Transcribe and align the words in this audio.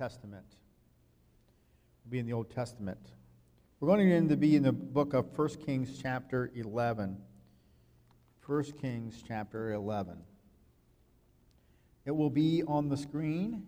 Testament. 0.00 0.46
We'll 2.02 2.12
be 2.12 2.18
in 2.20 2.24
the 2.24 2.32
Old 2.32 2.50
Testament. 2.50 3.10
We're 3.80 3.88
going 3.88 4.28
to 4.28 4.36
be 4.38 4.56
in 4.56 4.62
the 4.62 4.72
book 4.72 5.12
of 5.12 5.26
1 5.36 5.48
Kings, 5.66 5.98
chapter 6.00 6.50
11. 6.54 7.18
1 8.46 8.64
Kings, 8.80 9.22
chapter 9.28 9.74
11. 9.74 10.16
It 12.06 12.12
will 12.12 12.30
be 12.30 12.62
on 12.66 12.88
the 12.88 12.96
screen. 12.96 13.66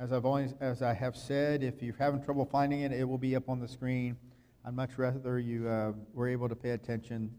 As 0.00 0.10
I've 0.10 0.24
always, 0.24 0.54
as 0.58 0.80
I 0.80 0.94
have 0.94 1.14
said, 1.14 1.62
if 1.62 1.82
you're 1.82 1.94
having 1.98 2.24
trouble 2.24 2.46
finding 2.46 2.80
it, 2.80 2.90
it 2.90 3.06
will 3.06 3.18
be 3.18 3.36
up 3.36 3.50
on 3.50 3.60
the 3.60 3.68
screen. 3.68 4.16
I'd 4.64 4.72
much 4.72 4.96
rather 4.96 5.38
you 5.38 5.68
uh, 5.68 5.92
were 6.14 6.28
able 6.28 6.48
to 6.48 6.56
pay 6.56 6.70
attention 6.70 7.30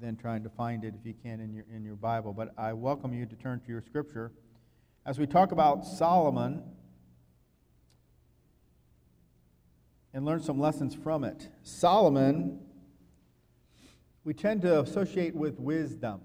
than 0.00 0.14
trying 0.14 0.44
to 0.44 0.50
find 0.50 0.84
it 0.84 0.94
if 0.96 1.04
you 1.04 1.14
can 1.20 1.40
in 1.40 1.52
your 1.52 1.64
in 1.74 1.82
your 1.82 1.96
Bible. 1.96 2.32
But 2.32 2.54
I 2.56 2.74
welcome 2.74 3.12
you 3.12 3.26
to 3.26 3.34
turn 3.34 3.58
to 3.58 3.66
your 3.66 3.82
scripture 3.82 4.30
as 5.04 5.18
we 5.18 5.26
talk 5.26 5.50
about 5.50 5.84
Solomon 5.84 6.62
and 10.12 10.24
learn 10.24 10.42
some 10.42 10.58
lessons 10.58 10.94
from 10.94 11.24
it. 11.24 11.48
Solomon, 11.62 12.60
we 14.24 14.34
tend 14.34 14.62
to 14.62 14.80
associate 14.80 15.34
with 15.34 15.58
wisdom. 15.58 16.20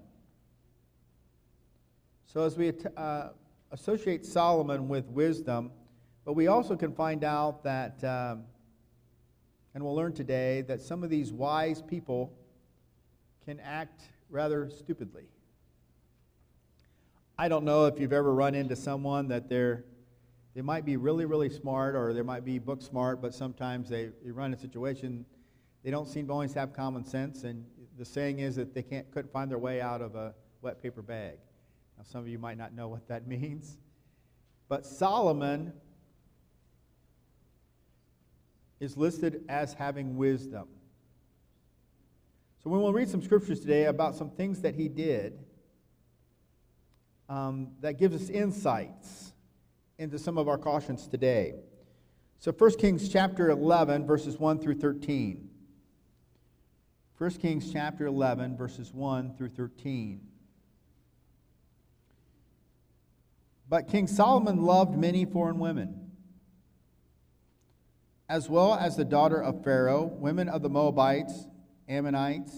So 2.26 2.42
as 2.42 2.56
we 2.56 2.72
uh, 2.96 3.28
associate 3.70 4.26
Solomon 4.26 4.88
with 4.88 5.06
wisdom, 5.06 5.70
but 6.24 6.32
we 6.32 6.46
also 6.46 6.74
can 6.76 6.92
find 6.92 7.22
out 7.22 7.62
that, 7.64 8.02
um, 8.02 8.44
and 9.74 9.84
we'll 9.84 9.94
learn 9.94 10.12
today, 10.12 10.62
that 10.62 10.80
some 10.80 11.04
of 11.04 11.10
these 11.10 11.32
wise 11.32 11.82
people 11.82 12.32
can 13.44 13.60
act 13.60 14.02
rather 14.30 14.70
stupidly. 14.70 15.28
I 17.36 17.48
don't 17.48 17.64
know 17.64 17.86
if 17.86 18.00
you've 18.00 18.12
ever 18.12 18.32
run 18.32 18.54
into 18.54 18.76
someone 18.76 19.28
that 19.28 19.48
they're 19.48 19.84
they 20.54 20.62
might 20.62 20.84
be 20.84 20.96
really, 20.96 21.24
really 21.24 21.50
smart, 21.50 21.96
or 21.96 22.12
they 22.12 22.22
might 22.22 22.44
be 22.44 22.58
book 22.58 22.80
smart, 22.80 23.20
but 23.20 23.34
sometimes 23.34 23.88
they, 23.88 24.10
they 24.24 24.30
run 24.30 24.54
a 24.54 24.56
situation, 24.56 25.26
they 25.82 25.90
don't 25.90 26.08
seem 26.08 26.28
to 26.28 26.32
always 26.32 26.54
have 26.54 26.72
common 26.72 27.04
sense, 27.04 27.42
and 27.42 27.64
the 27.98 28.04
saying 28.04 28.38
is 28.38 28.56
that 28.56 28.72
they 28.74 28.82
can't, 28.82 29.10
couldn't 29.10 29.32
find 29.32 29.50
their 29.50 29.58
way 29.58 29.80
out 29.80 30.00
of 30.00 30.14
a 30.14 30.34
wet 30.62 30.80
paper 30.80 31.02
bag. 31.02 31.38
Now, 31.98 32.04
some 32.04 32.20
of 32.20 32.28
you 32.28 32.38
might 32.38 32.56
not 32.56 32.72
know 32.72 32.88
what 32.88 33.06
that 33.08 33.26
means. 33.26 33.76
But 34.68 34.86
Solomon 34.86 35.72
is 38.80 38.96
listed 38.96 39.44
as 39.48 39.74
having 39.74 40.16
wisdom. 40.16 40.68
So 42.62 42.70
when 42.70 42.80
we'll 42.80 42.92
read 42.92 43.10
some 43.10 43.22
scriptures 43.22 43.60
today 43.60 43.84
about 43.84 44.14
some 44.14 44.30
things 44.30 44.62
that 44.62 44.74
he 44.74 44.88
did, 44.88 45.38
um, 47.28 47.72
that 47.80 47.98
gives 47.98 48.14
us 48.14 48.30
insights 48.30 49.33
into 49.98 50.18
some 50.18 50.38
of 50.38 50.48
our 50.48 50.58
cautions 50.58 51.06
today. 51.06 51.54
So 52.38 52.52
1 52.52 52.78
Kings 52.78 53.08
chapter 53.08 53.50
11, 53.50 54.06
verses 54.06 54.38
1 54.38 54.58
through 54.58 54.74
13. 54.74 55.48
1 57.16 57.30
Kings 57.32 57.72
chapter 57.72 58.06
11, 58.06 58.56
verses 58.56 58.92
1 58.92 59.36
through 59.36 59.50
13. 59.50 60.20
But 63.68 63.88
King 63.88 64.06
Solomon 64.06 64.62
loved 64.62 64.98
many 64.98 65.24
foreign 65.24 65.58
women, 65.58 66.10
as 68.28 68.48
well 68.50 68.74
as 68.74 68.96
the 68.96 69.04
daughter 69.04 69.42
of 69.42 69.64
Pharaoh, 69.64 70.04
women 70.04 70.48
of 70.48 70.62
the 70.62 70.68
Moabites, 70.68 71.46
Ammonites, 71.88 72.52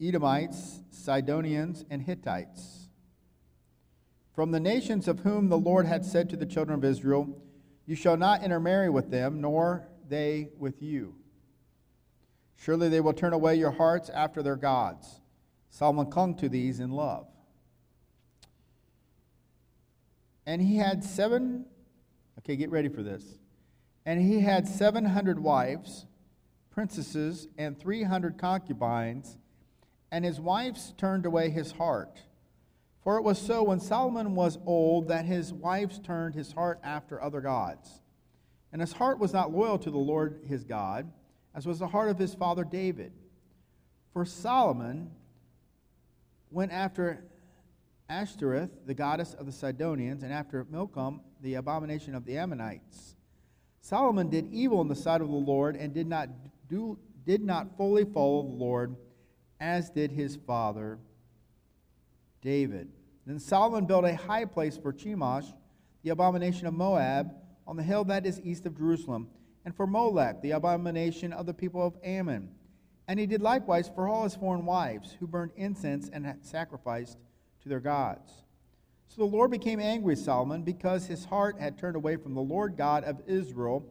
Edomites, 0.00 0.82
Sidonians, 0.90 1.84
and 1.88 2.02
Hittites 2.02 2.81
from 4.34 4.50
the 4.50 4.60
nations 4.60 5.08
of 5.08 5.20
whom 5.20 5.48
the 5.48 5.58
Lord 5.58 5.86
had 5.86 6.04
said 6.04 6.30
to 6.30 6.36
the 6.36 6.46
children 6.46 6.78
of 6.78 6.84
Israel, 6.84 7.28
You 7.86 7.94
shall 7.94 8.16
not 8.16 8.42
intermarry 8.42 8.88
with 8.88 9.10
them, 9.10 9.40
nor 9.40 9.88
they 10.08 10.48
with 10.58 10.82
you. 10.82 11.14
Surely 12.56 12.88
they 12.88 13.00
will 13.00 13.12
turn 13.12 13.32
away 13.32 13.56
your 13.56 13.72
hearts 13.72 14.08
after 14.08 14.42
their 14.42 14.56
gods. 14.56 15.20
Solomon 15.70 16.10
clung 16.10 16.34
to 16.36 16.48
these 16.48 16.80
in 16.80 16.92
love. 16.92 17.26
And 20.46 20.62
he 20.62 20.76
had 20.76 21.04
seven, 21.04 21.66
okay, 22.38 22.56
get 22.56 22.70
ready 22.70 22.88
for 22.88 23.02
this. 23.02 23.24
And 24.06 24.20
he 24.20 24.40
had 24.40 24.66
700 24.66 25.38
wives, 25.38 26.06
princesses, 26.70 27.48
and 27.58 27.78
300 27.78 28.38
concubines, 28.38 29.38
and 30.10 30.24
his 30.24 30.40
wives 30.40 30.94
turned 30.96 31.26
away 31.26 31.50
his 31.50 31.72
heart 31.72 32.22
for 33.02 33.16
it 33.18 33.24
was 33.24 33.38
so 33.38 33.64
when 33.64 33.80
Solomon 33.80 34.34
was 34.34 34.58
old 34.64 35.08
that 35.08 35.24
his 35.24 35.52
wives 35.52 35.98
turned 35.98 36.34
his 36.34 36.52
heart 36.52 36.78
after 36.84 37.20
other 37.20 37.40
gods. 37.40 38.00
And 38.72 38.80
his 38.80 38.92
heart 38.92 39.18
was 39.18 39.32
not 39.32 39.52
loyal 39.52 39.78
to 39.78 39.90
the 39.90 39.98
Lord 39.98 40.40
his 40.48 40.64
God, 40.64 41.10
as 41.54 41.66
was 41.66 41.80
the 41.80 41.88
heart 41.88 42.10
of 42.10 42.18
his 42.18 42.34
father 42.34 42.64
David. 42.64 43.12
For 44.12 44.24
Solomon 44.24 45.10
went 46.50 46.70
after 46.70 47.24
Ashtoreth, 48.08 48.70
the 48.86 48.94
goddess 48.94 49.34
of 49.34 49.46
the 49.46 49.52
Sidonians, 49.52 50.22
and 50.22 50.32
after 50.32 50.64
Milcom, 50.70 51.20
the 51.40 51.54
abomination 51.54 52.14
of 52.14 52.24
the 52.24 52.38
Ammonites. 52.38 53.16
Solomon 53.80 54.28
did 54.30 54.52
evil 54.52 54.80
in 54.80 54.88
the 54.88 54.94
sight 54.94 55.20
of 55.20 55.28
the 55.28 55.34
Lord 55.34 55.76
and 55.76 55.92
did 55.92 56.06
not, 56.06 56.28
do, 56.68 56.98
did 57.26 57.42
not 57.42 57.76
fully 57.76 58.04
follow 58.04 58.42
the 58.42 58.54
Lord, 58.54 58.94
as 59.58 59.90
did 59.90 60.12
his 60.12 60.36
father 60.46 60.98
David. 62.42 62.88
Then 63.24 63.38
Solomon 63.38 63.86
built 63.86 64.04
a 64.04 64.14
high 64.14 64.44
place 64.44 64.76
for 64.76 64.92
Chemosh, 64.92 65.52
the 66.02 66.10
abomination 66.10 66.66
of 66.66 66.74
Moab, 66.74 67.32
on 67.66 67.76
the 67.76 67.82
hill 67.82 68.04
that 68.04 68.26
is 68.26 68.40
east 68.42 68.66
of 68.66 68.76
Jerusalem, 68.76 69.28
and 69.64 69.74
for 69.74 69.86
Molech, 69.86 70.42
the 70.42 70.50
abomination 70.50 71.32
of 71.32 71.46
the 71.46 71.54
people 71.54 71.86
of 71.86 71.96
Ammon. 72.02 72.50
And 73.06 73.18
he 73.18 73.26
did 73.26 73.40
likewise 73.40 73.90
for 73.94 74.08
all 74.08 74.24
his 74.24 74.34
foreign 74.34 74.66
wives, 74.66 75.16
who 75.18 75.26
burned 75.26 75.52
incense 75.56 76.10
and 76.12 76.36
sacrificed 76.42 77.18
to 77.62 77.68
their 77.68 77.80
gods. 77.80 78.30
So 79.06 79.22
the 79.22 79.36
Lord 79.36 79.50
became 79.50 79.78
angry 79.78 80.14
with 80.14 80.24
Solomon 80.24 80.62
because 80.62 81.06
his 81.06 81.24
heart 81.24 81.60
had 81.60 81.78
turned 81.78 81.96
away 81.96 82.16
from 82.16 82.34
the 82.34 82.40
Lord 82.40 82.76
God 82.76 83.04
of 83.04 83.20
Israel, 83.26 83.86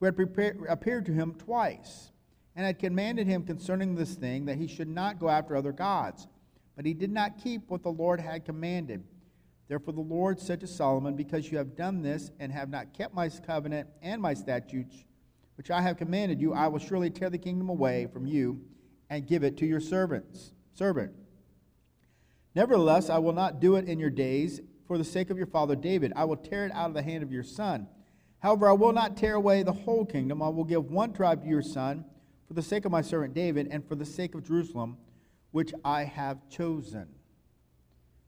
who 0.00 0.06
had 0.06 0.16
prepared, 0.16 0.58
appeared 0.68 1.06
to 1.06 1.12
him 1.12 1.34
twice, 1.34 2.10
and 2.56 2.66
had 2.66 2.78
commanded 2.78 3.26
him 3.26 3.44
concerning 3.44 3.94
this 3.94 4.14
thing 4.14 4.46
that 4.46 4.58
he 4.58 4.66
should 4.66 4.88
not 4.88 5.20
go 5.20 5.28
after 5.28 5.54
other 5.54 5.72
gods 5.72 6.26
but 6.76 6.86
he 6.86 6.94
did 6.94 7.10
not 7.10 7.42
keep 7.42 7.68
what 7.68 7.82
the 7.82 7.90
Lord 7.90 8.20
had 8.20 8.44
commanded. 8.44 9.04
Therefore 9.68 9.94
the 9.94 10.00
Lord 10.00 10.40
said 10.40 10.60
to 10.60 10.66
Solomon, 10.66 11.16
Because 11.16 11.50
you 11.50 11.58
have 11.58 11.76
done 11.76 12.02
this 12.02 12.30
and 12.38 12.52
have 12.52 12.68
not 12.68 12.92
kept 12.92 13.14
my 13.14 13.28
covenant 13.28 13.88
and 14.02 14.20
my 14.20 14.34
statutes, 14.34 15.04
which 15.56 15.70
I 15.70 15.82
have 15.82 15.96
commanded 15.96 16.40
you, 16.40 16.52
I 16.52 16.68
will 16.68 16.78
surely 16.78 17.10
tear 17.10 17.30
the 17.30 17.38
kingdom 17.38 17.68
away 17.68 18.06
from 18.12 18.26
you 18.26 18.60
and 19.10 19.26
give 19.26 19.44
it 19.44 19.56
to 19.58 19.66
your 19.66 19.80
servants. 19.80 20.52
Servant. 20.74 21.12
Nevertheless, 22.54 23.10
I 23.10 23.18
will 23.18 23.32
not 23.32 23.60
do 23.60 23.76
it 23.76 23.86
in 23.86 23.98
your 23.98 24.10
days 24.10 24.60
for 24.86 24.98
the 24.98 25.04
sake 25.04 25.30
of 25.30 25.38
your 25.38 25.46
father 25.46 25.76
David. 25.76 26.12
I 26.16 26.24
will 26.24 26.36
tear 26.36 26.66
it 26.66 26.72
out 26.72 26.88
of 26.88 26.94
the 26.94 27.02
hand 27.02 27.22
of 27.22 27.32
your 27.32 27.42
son. 27.42 27.86
However, 28.40 28.68
I 28.68 28.72
will 28.72 28.92
not 28.92 29.16
tear 29.16 29.34
away 29.34 29.62
the 29.62 29.72
whole 29.72 30.04
kingdom. 30.04 30.42
I 30.42 30.48
will 30.48 30.64
give 30.64 30.90
one 30.90 31.12
tribe 31.12 31.42
to 31.42 31.48
your 31.48 31.62
son 31.62 32.04
for 32.48 32.54
the 32.54 32.62
sake 32.62 32.84
of 32.84 32.92
my 32.92 33.00
servant 33.00 33.34
David 33.34 33.68
and 33.70 33.86
for 33.86 33.94
the 33.94 34.04
sake 34.04 34.34
of 34.34 34.46
Jerusalem 34.46 34.96
which 35.52 35.72
I 35.84 36.04
have 36.04 36.48
chosen. 36.48 37.06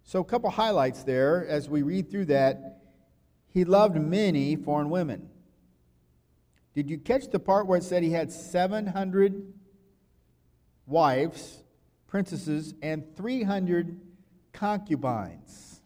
So, 0.04 0.20
a 0.20 0.24
couple 0.24 0.50
highlights 0.50 1.02
there 1.02 1.46
as 1.46 1.68
we 1.68 1.82
read 1.82 2.10
through 2.10 2.26
that. 2.26 2.82
He 3.48 3.64
loved 3.64 3.96
many 3.96 4.56
foreign 4.56 4.90
women. 4.90 5.30
Did 6.74 6.90
you 6.90 6.98
catch 6.98 7.30
the 7.30 7.38
part 7.38 7.66
where 7.66 7.78
it 7.78 7.84
said 7.84 8.02
he 8.02 8.10
had 8.10 8.32
700 8.32 9.52
wives, 10.86 11.62
princesses, 12.08 12.74
and 12.82 13.16
300 13.16 14.00
concubines? 14.52 15.80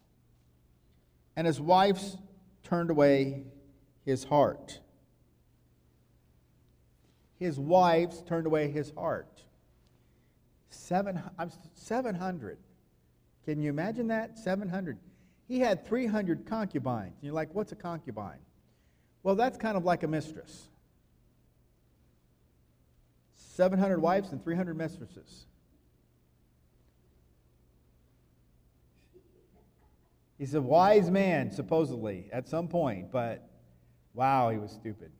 And 1.35 1.45
his 1.45 1.61
wives 1.61 2.17
turned 2.63 2.89
away 2.89 3.43
his 4.03 4.23
heart. 4.25 4.79
His 7.35 7.59
wives 7.59 8.21
turned 8.23 8.47
away 8.47 8.69
his 8.69 8.91
heart. 8.97 9.43
Seven, 10.69 11.21
700. 11.73 12.57
Can 13.45 13.61
you 13.61 13.69
imagine 13.69 14.07
that? 14.07 14.37
700. 14.37 14.97
He 15.47 15.59
had 15.59 15.85
300 15.87 16.45
concubines. 16.45 17.15
You're 17.21 17.33
like, 17.33 17.53
what's 17.55 17.71
a 17.71 17.75
concubine? 17.75 18.39
Well, 19.23 19.35
that's 19.35 19.57
kind 19.57 19.75
of 19.75 19.83
like 19.83 20.03
a 20.03 20.07
mistress. 20.07 20.69
700 23.35 23.99
wives 23.99 24.31
and 24.31 24.43
300 24.43 24.77
mistresses. 24.77 25.45
He's 30.37 30.53
a 30.53 30.61
wise 30.61 31.11
man, 31.11 31.51
supposedly, 31.51 32.29
at 32.31 32.47
some 32.47 32.69
point, 32.69 33.11
but 33.11 33.49
wow, 34.13 34.49
he 34.49 34.57
was 34.57 34.71
stupid. 34.71 35.11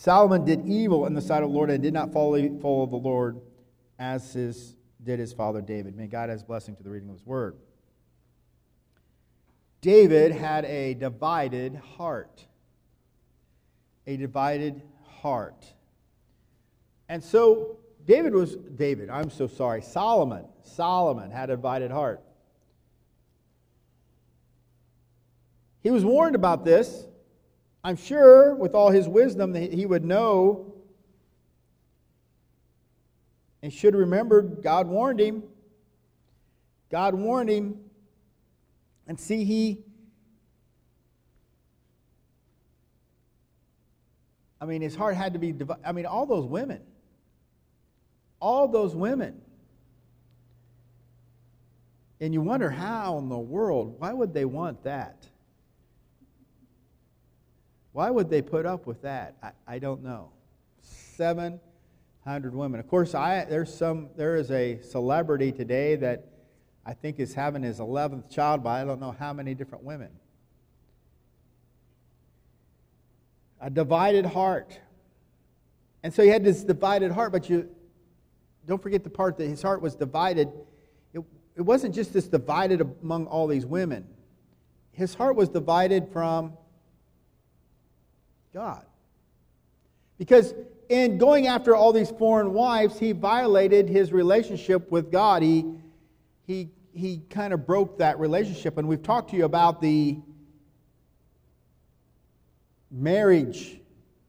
Solomon 0.00 0.46
did 0.46 0.66
evil 0.66 1.04
in 1.04 1.12
the 1.12 1.20
sight 1.20 1.42
of 1.42 1.50
the 1.50 1.54
Lord 1.54 1.68
and 1.68 1.82
did 1.82 1.92
not 1.92 2.10
follow, 2.10 2.58
follow 2.58 2.86
the 2.86 2.96
Lord 2.96 3.38
as 3.98 4.32
his, 4.32 4.74
did 5.04 5.18
his 5.18 5.34
father 5.34 5.60
David. 5.60 5.94
May 5.94 6.06
God 6.06 6.30
have 6.30 6.46
blessing 6.46 6.74
to 6.76 6.82
the 6.82 6.88
reading 6.88 7.10
of 7.10 7.16
his 7.16 7.26
word. 7.26 7.54
David 9.82 10.32
had 10.32 10.64
a 10.64 10.94
divided 10.94 11.76
heart. 11.98 12.46
A 14.06 14.16
divided 14.16 14.80
heart. 15.20 15.66
And 17.10 17.22
so 17.22 17.76
David 18.06 18.32
was, 18.32 18.56
David, 18.56 19.10
I'm 19.10 19.28
so 19.28 19.46
sorry, 19.46 19.82
Solomon, 19.82 20.46
Solomon 20.62 21.30
had 21.30 21.50
a 21.50 21.56
divided 21.56 21.90
heart. 21.90 22.22
He 25.82 25.90
was 25.90 26.06
warned 26.06 26.36
about 26.36 26.64
this. 26.64 27.04
I'm 27.82 27.96
sure 27.96 28.54
with 28.54 28.74
all 28.74 28.90
his 28.90 29.08
wisdom 29.08 29.52
that 29.52 29.72
he 29.72 29.86
would 29.86 30.04
know 30.04 30.74
and 33.62 33.72
should 33.72 33.94
remember 33.94 34.42
God 34.42 34.86
warned 34.86 35.20
him. 35.20 35.42
God 36.90 37.14
warned 37.14 37.50
him. 37.50 37.78
And 39.06 39.18
see, 39.18 39.44
he. 39.44 39.78
I 44.60 44.66
mean, 44.66 44.82
his 44.82 44.94
heart 44.94 45.16
had 45.16 45.32
to 45.32 45.38
be. 45.38 45.54
I 45.84 45.92
mean, 45.92 46.06
all 46.06 46.26
those 46.26 46.46
women. 46.46 46.82
All 48.40 48.68
those 48.68 48.94
women. 48.94 49.40
And 52.20 52.34
you 52.34 52.42
wonder 52.42 52.68
how 52.68 53.18
in 53.18 53.28
the 53.28 53.38
world, 53.38 53.96
why 53.98 54.12
would 54.12 54.34
they 54.34 54.44
want 54.44 54.84
that? 54.84 55.26
Why 57.92 58.10
would 58.10 58.30
they 58.30 58.42
put 58.42 58.66
up 58.66 58.86
with 58.86 59.02
that? 59.02 59.36
I, 59.42 59.50
I 59.66 59.78
don't 59.78 60.02
know. 60.02 60.30
700 60.82 62.54
women. 62.54 62.80
Of 62.80 62.88
course, 62.88 63.14
I, 63.14 63.44
there's 63.44 63.72
some, 63.72 64.08
there 64.16 64.36
is 64.36 64.50
a 64.50 64.80
celebrity 64.82 65.52
today 65.52 65.96
that 65.96 66.26
I 66.86 66.94
think 66.94 67.18
is 67.18 67.34
having 67.34 67.62
his 67.62 67.78
11th 67.78 68.30
child 68.30 68.62
by 68.62 68.80
I 68.80 68.84
don't 68.84 69.00
know 69.00 69.14
how 69.18 69.32
many 69.32 69.54
different 69.54 69.84
women. 69.84 70.10
A 73.60 73.68
divided 73.68 74.24
heart. 74.24 74.78
And 76.02 76.14
so 76.14 76.22
he 76.22 76.28
had 76.30 76.44
this 76.44 76.64
divided 76.64 77.12
heart, 77.12 77.32
but 77.32 77.50
you 77.50 77.68
don't 78.66 78.82
forget 78.82 79.04
the 79.04 79.10
part 79.10 79.36
that 79.38 79.48
his 79.48 79.60
heart 79.60 79.82
was 79.82 79.94
divided. 79.94 80.48
It, 81.12 81.22
it 81.56 81.62
wasn't 81.62 81.94
just 81.94 82.12
this 82.12 82.28
divided 82.28 82.80
among 82.80 83.26
all 83.26 83.46
these 83.46 83.66
women, 83.66 84.06
his 84.92 85.14
heart 85.14 85.36
was 85.36 85.48
divided 85.48 86.08
from 86.12 86.54
God. 88.52 88.84
Because 90.18 90.54
in 90.90 91.18
going 91.18 91.46
after 91.46 91.74
all 91.74 91.92
these 91.92 92.10
foreign 92.10 92.52
wives, 92.52 92.98
he 92.98 93.12
violated 93.12 93.88
his 93.88 94.12
relationship 94.12 94.90
with 94.90 95.10
God. 95.10 95.42
He, 95.42 95.64
he, 96.46 96.68
he 96.92 97.22
kind 97.30 97.54
of 97.54 97.66
broke 97.66 97.98
that 97.98 98.18
relationship. 98.18 98.76
And 98.76 98.86
we've 98.86 99.02
talked 99.02 99.30
to 99.30 99.36
you 99.36 99.44
about 99.44 99.80
the 99.80 100.18
marriage 102.90 103.80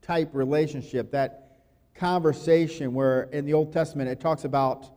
type 0.01 0.29
relationship, 0.33 1.11
that 1.11 1.57
conversation 1.95 2.93
where 2.93 3.23
in 3.23 3.45
the 3.45 3.53
Old 3.53 3.73
Testament 3.73 4.09
it 4.09 4.19
talks 4.19 4.45
about 4.45 4.87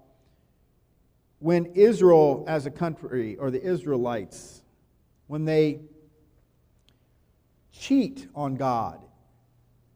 when 1.39 1.67
Israel 1.75 2.45
as 2.47 2.67
a 2.67 2.71
country, 2.71 3.37
or 3.37 3.51
the 3.51 3.63
Israelites, 3.63 4.63
when 5.27 5.45
they 5.45 5.81
cheat 7.73 8.29
on 8.35 8.55
God 8.55 9.04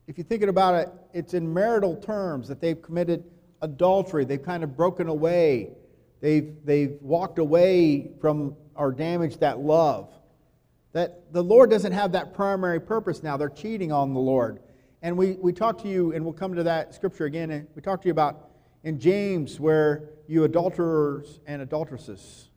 if 0.09 0.17
you're 0.17 0.25
thinking 0.25 0.49
about 0.49 0.75
it, 0.75 0.89
it's 1.13 1.35
in 1.35 1.53
marital 1.53 1.95
terms 1.95 2.49
that 2.49 2.63
they've 2.63 2.81
committed 2.81 3.25
adultery. 3.61 4.25
They've 4.25 4.43
kind 4.43 4.65
of 4.65 4.75
broken 4.75 5.07
away. 5.07 5.73
They've, 6.21 6.55
they've 6.65 6.97
walked 7.03 7.39
away 7.39 8.13
from 8.19 8.57
or 8.75 8.91
damaged 8.91 9.41
that 9.41 9.59
love. 9.59 10.11
That 10.93 11.31
the 11.35 11.45
Lord 11.45 11.69
doesn't 11.69 11.93
have 11.93 12.13
that 12.13 12.33
primary 12.33 12.81
purpose 12.81 13.23
now. 13.23 13.37
They're 13.37 13.51
cheating 13.51 13.93
on 13.93 14.15
the 14.15 14.21
Lord. 14.21 14.61
And 15.03 15.19
we, 15.19 15.33
we 15.33 15.53
talked 15.53 15.83
to 15.83 15.89
you, 15.89 16.13
and 16.15 16.25
we'll 16.25 16.33
come 16.33 16.55
to 16.55 16.63
that 16.63 16.95
scripture 16.95 17.27
again, 17.27 17.51
and 17.51 17.69
we 17.77 17.83
talked 17.83 18.03
to 18.03 18.09
you 18.09 18.13
about 18.13 18.49
in 18.85 18.99
James 18.99 19.61
where 19.61 20.09
you 20.27 20.45
adulterers 20.45 21.39
and 21.47 21.61
adulteresses, 21.61 22.49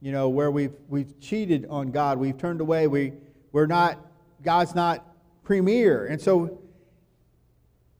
you 0.00 0.10
know, 0.10 0.28
where 0.28 0.50
we've, 0.50 0.74
we've 0.88 1.20
cheated 1.20 1.66
on 1.70 1.92
God, 1.92 2.18
we've 2.18 2.36
turned 2.36 2.60
away, 2.60 2.88
we, 2.88 3.12
we're 3.52 3.66
not 3.66 3.98
God's 4.42 4.74
not 4.74 5.06
premier. 5.44 6.06
And 6.06 6.20
so 6.20 6.60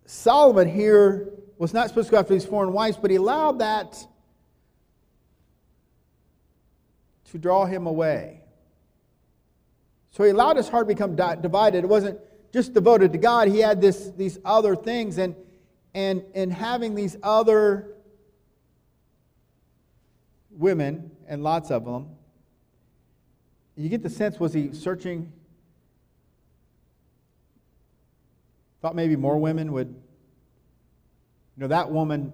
Solomon 0.04 0.68
here 0.68 1.32
was 1.58 1.72
not 1.72 1.88
supposed 1.88 2.08
to 2.08 2.12
go 2.12 2.18
after 2.18 2.34
these 2.34 2.44
foreign 2.44 2.72
wives, 2.72 2.96
but 2.96 3.10
he 3.10 3.16
allowed 3.16 3.60
that 3.60 4.06
to 7.30 7.38
draw 7.38 7.64
him 7.64 7.86
away. 7.86 8.42
So 10.10 10.24
he 10.24 10.30
allowed 10.30 10.56
his 10.56 10.68
heart 10.68 10.88
to 10.88 10.94
become 10.94 11.16
divided. 11.16 11.84
It 11.84 11.88
wasn't 11.88 12.18
just 12.52 12.74
devoted 12.74 13.12
to 13.12 13.18
God. 13.18 13.48
He 13.48 13.60
had 13.60 13.80
this, 13.80 14.10
these 14.16 14.38
other 14.44 14.76
things, 14.76 15.18
and 15.18 15.34
and 15.94 16.22
and 16.34 16.52
having 16.52 16.94
these 16.94 17.16
other 17.22 17.94
women 20.50 21.10
and 21.26 21.42
lots 21.42 21.70
of 21.70 21.84
them, 21.84 22.08
you 23.76 23.88
get 23.88 24.02
the 24.02 24.10
sense 24.10 24.38
was 24.38 24.52
he 24.52 24.72
searching 24.74 25.32
Thought 28.82 28.96
maybe 28.96 29.14
more 29.14 29.38
women 29.38 29.72
would, 29.72 29.88
you 29.88 29.94
know, 31.56 31.68
that 31.68 31.90
woman, 31.90 32.32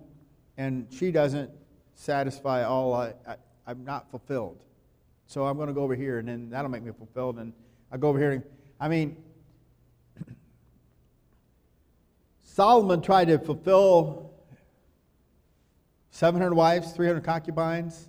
and 0.56 0.86
she 0.90 1.12
doesn't 1.12 1.50
satisfy 1.94 2.64
all, 2.64 2.94
I, 2.94 3.12
I, 3.26 3.36
I'm 3.66 3.84
not 3.84 4.10
fulfilled. 4.10 4.64
So 5.26 5.44
I'm 5.44 5.56
going 5.56 5.68
to 5.68 5.74
go 5.74 5.82
over 5.82 5.94
here, 5.94 6.18
and 6.18 6.26
then 6.26 6.48
that'll 6.48 6.70
make 6.70 6.82
me 6.82 6.90
fulfilled. 6.96 7.38
And 7.38 7.52
I 7.92 7.98
go 7.98 8.08
over 8.08 8.18
here. 8.18 8.30
And, 8.30 8.42
I 8.80 8.88
mean, 8.88 9.18
Solomon 12.42 13.02
tried 13.02 13.26
to 13.26 13.38
fulfill 13.38 14.32
700 16.12 16.54
wives, 16.54 16.92
300 16.92 17.24
concubines. 17.24 18.08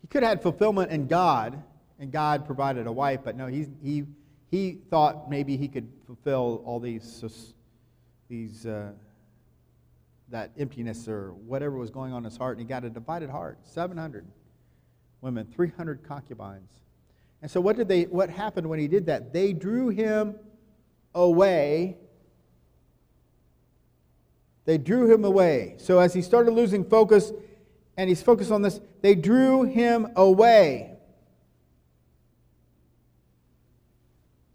He 0.00 0.06
could 0.06 0.22
have 0.22 0.30
had 0.30 0.42
fulfillment 0.42 0.90
in 0.90 1.08
God, 1.08 1.62
and 1.98 2.10
God 2.10 2.46
provided 2.46 2.86
a 2.86 2.92
wife, 2.92 3.20
but 3.22 3.36
no, 3.36 3.48
he, 3.48 3.66
he 3.82 4.06
he 4.50 4.78
thought 4.90 5.30
maybe 5.30 5.56
he 5.56 5.68
could 5.68 5.88
fulfill 6.06 6.62
all 6.64 6.80
these, 6.80 7.54
these 8.28 8.66
uh, 8.66 8.92
that 10.30 10.50
emptiness 10.58 11.08
or 11.08 11.32
whatever 11.32 11.76
was 11.76 11.90
going 11.90 12.12
on 12.12 12.18
in 12.18 12.24
his 12.24 12.36
heart, 12.36 12.58
and 12.58 12.66
he 12.66 12.68
got 12.68 12.84
a 12.84 12.90
divided 12.90 13.30
heart 13.30 13.58
700 13.64 14.26
women, 15.20 15.46
300 15.54 16.02
concubines. 16.02 16.70
And 17.40 17.50
so, 17.50 17.60
what, 17.60 17.76
did 17.76 17.88
they, 17.88 18.04
what 18.04 18.30
happened 18.30 18.68
when 18.68 18.78
he 18.78 18.88
did 18.88 19.06
that? 19.06 19.32
They 19.32 19.52
drew 19.52 19.88
him 19.88 20.36
away. 21.14 21.96
They 24.64 24.78
drew 24.78 25.12
him 25.12 25.24
away. 25.24 25.76
So, 25.78 25.98
as 26.00 26.12
he 26.12 26.22
started 26.22 26.50
losing 26.50 26.84
focus, 26.84 27.32
and 27.96 28.08
he's 28.08 28.22
focused 28.22 28.50
on 28.50 28.62
this, 28.62 28.80
they 29.02 29.14
drew 29.14 29.62
him 29.62 30.08
away. 30.16 30.97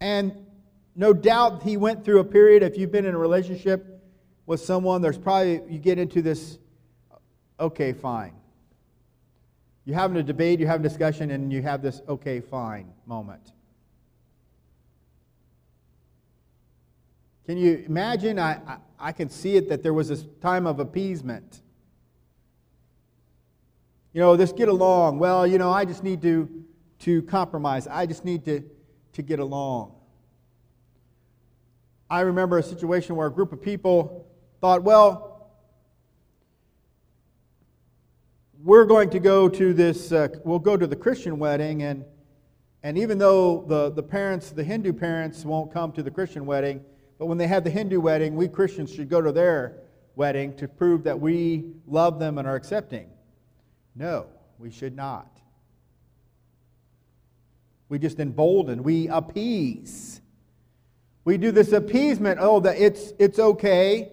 And 0.03 0.45
no 0.98 1.13
doubt 1.13 1.63
he 1.63 1.77
went 1.77 2.03
through 2.03 2.19
a 2.19 2.25
period, 2.25 2.62
if 2.62 2.77
you've 2.77 2.91
been 2.91 3.05
in 3.05 3.15
a 3.15 3.17
relationship 3.17 4.03
with 4.45 4.60
someone, 4.60 5.01
there's 5.01 5.17
probably, 5.17 5.62
you 5.69 5.79
get 5.79 5.98
into 5.98 6.22
this, 6.22 6.60
okay, 7.57 7.93
fine. 7.93 8.33
You're 9.86 9.98
having 9.98 10.17
a 10.17 10.24
debate, 10.24 10.60
you're 10.60 10.67
having 10.67 10.86
a 10.86 10.89
discussion, 10.89 11.31
and 11.31 11.53
you 11.53 11.62
have 11.62 11.81
this 11.81 12.01
okay, 12.10 12.41
fine 12.41 12.91
moment. 13.05 13.53
Can 17.45 17.57
you 17.57 17.86
imagine? 17.88 18.39
I, 18.39 18.60
I, 18.67 18.77
I, 19.00 19.12
can 19.13 19.29
see 19.29 19.55
it 19.55 19.69
that 19.69 19.83
there 19.83 19.93
was 19.93 20.10
this 20.10 20.25
time 20.41 20.67
of 20.67 20.81
appeasement. 20.81 21.62
You 24.12 24.19
know, 24.19 24.36
this 24.36 24.51
get 24.51 24.67
along. 24.67 25.19
Well, 25.19 25.48
you 25.48 25.57
know, 25.57 25.72
I 25.72 25.86
just 25.86 26.03
need 26.03 26.22
to, 26.24 26.65
to 27.00 27.22
compromise. 27.22 27.88
I 27.88 28.05
just 28.05 28.25
need 28.25 28.43
to, 28.45 28.69
to 29.13 29.22
get 29.22 29.39
along. 29.39 29.93
I 32.10 32.22
remember 32.22 32.58
a 32.58 32.63
situation 32.63 33.15
where 33.15 33.27
a 33.27 33.32
group 33.32 33.53
of 33.53 33.62
people 33.62 34.27
thought, 34.62 34.84
well, 34.84 35.51
we're 38.63 38.86
going 38.86 39.10
to 39.10 39.20
go 39.20 39.50
to 39.50 39.74
this, 39.74 40.12
uh, 40.12 40.27
we'll 40.46 40.60
go 40.60 40.77
to 40.77 40.88
the 40.88 40.96
Christian 40.96 41.38
wedding, 41.38 41.84
and, 41.84 42.05
and 42.82 42.98
even 42.98 43.17
though 43.17 43.65
the, 43.67 43.89
the 43.89 44.03
parents, 44.03 44.51
the 44.51 44.63
Hindu 44.63 44.93
parents, 44.93 45.43
won't 45.43 45.74
come 45.74 45.91
to 45.93 46.03
the 46.03 46.12
Christian 46.12 46.46
wedding, 46.46 46.84
but 47.17 47.25
when 47.25 47.38
they 47.38 47.48
have 47.48 47.63
the 47.63 47.70
Hindu 47.70 48.00
wedding, 48.00 48.36
we 48.36 48.48
Christians 48.48 48.93
should 48.93 49.10
go 49.10 49.22
to 49.22 49.32
their 49.32 49.77
wedding 50.15 50.55
to 50.58 50.67
prove 50.67 51.03
that 51.03 51.20
we 51.20 51.72
love 51.88 52.20
them 52.20 52.38
and 52.38 52.48
are 52.48 52.55
accepting. 52.55 53.10
No, 53.96 54.27
we 54.60 54.72
should 54.72 54.96
not. 54.96 55.32
We 57.89 57.99
just 57.99 58.19
embolden, 58.19 58.83
we 58.83 59.07
appease. 59.07 60.21
We 61.25 61.37
do 61.37 61.51
this 61.51 61.71
appeasement, 61.71 62.39
oh, 62.41 62.59
that 62.61 62.77
it's, 62.77 63.13
it's 63.19 63.39
okay. 63.39 64.11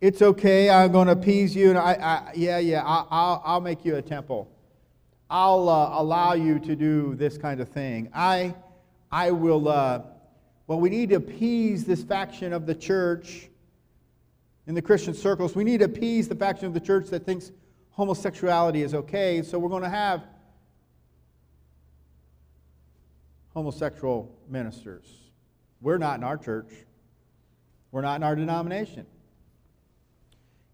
it's 0.00 0.22
okay, 0.22 0.70
I'm 0.70 0.92
going 0.92 1.06
to 1.06 1.12
appease 1.12 1.56
you, 1.56 1.70
and 1.70 1.78
I, 1.78 1.92
I 1.94 2.32
yeah, 2.34 2.58
yeah, 2.58 2.82
I, 2.84 3.04
I'll, 3.10 3.42
I'll 3.44 3.60
make 3.60 3.84
you 3.84 3.96
a 3.96 4.02
temple. 4.02 4.50
I'll 5.28 5.68
uh, 5.68 6.00
allow 6.00 6.32
you 6.32 6.58
to 6.60 6.76
do 6.76 7.14
this 7.16 7.36
kind 7.36 7.60
of 7.60 7.68
thing. 7.68 8.08
I, 8.14 8.54
I 9.10 9.30
will, 9.32 9.68
uh, 9.68 10.02
well, 10.66 10.80
we 10.80 10.88
need 10.88 11.10
to 11.10 11.16
appease 11.16 11.84
this 11.84 12.02
faction 12.02 12.52
of 12.52 12.64
the 12.64 12.74
church 12.74 13.48
in 14.66 14.74
the 14.74 14.82
Christian 14.82 15.14
circles. 15.14 15.54
We 15.54 15.64
need 15.64 15.78
to 15.78 15.86
appease 15.86 16.28
the 16.28 16.34
faction 16.36 16.66
of 16.66 16.74
the 16.74 16.80
church 16.80 17.08
that 17.08 17.26
thinks 17.26 17.50
homosexuality 17.90 18.82
is 18.82 18.94
okay, 18.94 19.42
so 19.42 19.58
we're 19.58 19.68
going 19.68 19.82
to 19.82 19.88
have 19.88 20.26
homosexual 23.58 24.32
ministers. 24.48 25.04
We're 25.80 25.98
not 25.98 26.18
in 26.18 26.22
our 26.22 26.36
church, 26.36 26.70
we're 27.90 28.02
not 28.02 28.14
in 28.14 28.22
our 28.22 28.36
denomination. 28.36 29.04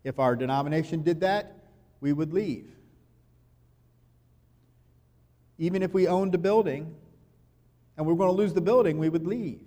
If 0.02 0.18
our 0.18 0.36
denomination 0.36 1.02
did 1.02 1.20
that, 1.20 1.64
we 2.02 2.12
would 2.12 2.34
leave. 2.34 2.68
Even 5.56 5.82
if 5.82 5.94
we 5.94 6.06
owned 6.06 6.34
a 6.34 6.38
building 6.38 6.94
and 7.96 8.06
we 8.06 8.12
are 8.12 8.16
going 8.16 8.28
to 8.28 8.36
lose 8.36 8.52
the 8.52 8.60
building, 8.60 8.98
we 8.98 9.08
would 9.08 9.26
leave. 9.26 9.62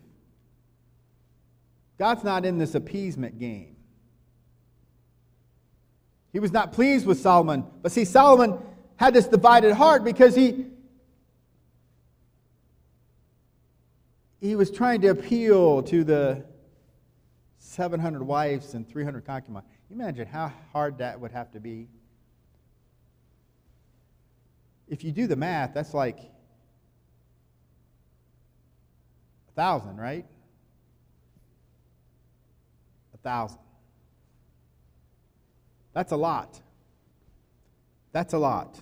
God's 1.98 2.24
not 2.24 2.46
in 2.46 2.60
this 2.60 2.76
appeasement 2.76 3.40
game. 3.40 3.78
He 6.32 6.40
was 6.40 6.52
not 6.52 6.72
pleased 6.72 7.08
with 7.08 7.20
Solomon. 7.20 7.66
But 7.82 7.92
see, 7.92 8.06
Solomon 8.06 8.60
had 8.98 9.16
this 9.16 9.26
divided 9.26 9.74
heart 9.74 10.04
because 10.04 10.36
he, 10.36 10.68
he 14.40 14.56
was 14.56 14.70
trying 14.70 15.02
to 15.02 15.08
appeal 15.08 15.82
to 15.84 16.04
the 16.04 16.46
700 17.60 18.24
wives 18.24 18.74
and 18.74 18.88
300 18.88 19.26
concubines. 19.26 19.66
Imagine 19.92 20.28
how 20.28 20.52
hard 20.72 21.00
that 21.00 21.20
would 21.20 21.32
have 21.32 21.52
to 21.52 21.60
be. 21.60 21.88
If 24.88 25.04
you 25.04 25.12
do 25.12 25.28
the 25.28 25.36
math, 25.36 25.74
that's 25.74 25.94
like 25.94 26.20
a 29.50 29.52
thousand, 29.56 29.98
right? 29.98 30.26
A 33.14 33.18
thousand. 33.18 33.60
That's 35.94 36.12
a 36.12 36.18
lot. 36.18 36.62
That's 38.12 38.34
a 38.34 38.38
lot. 38.38 38.80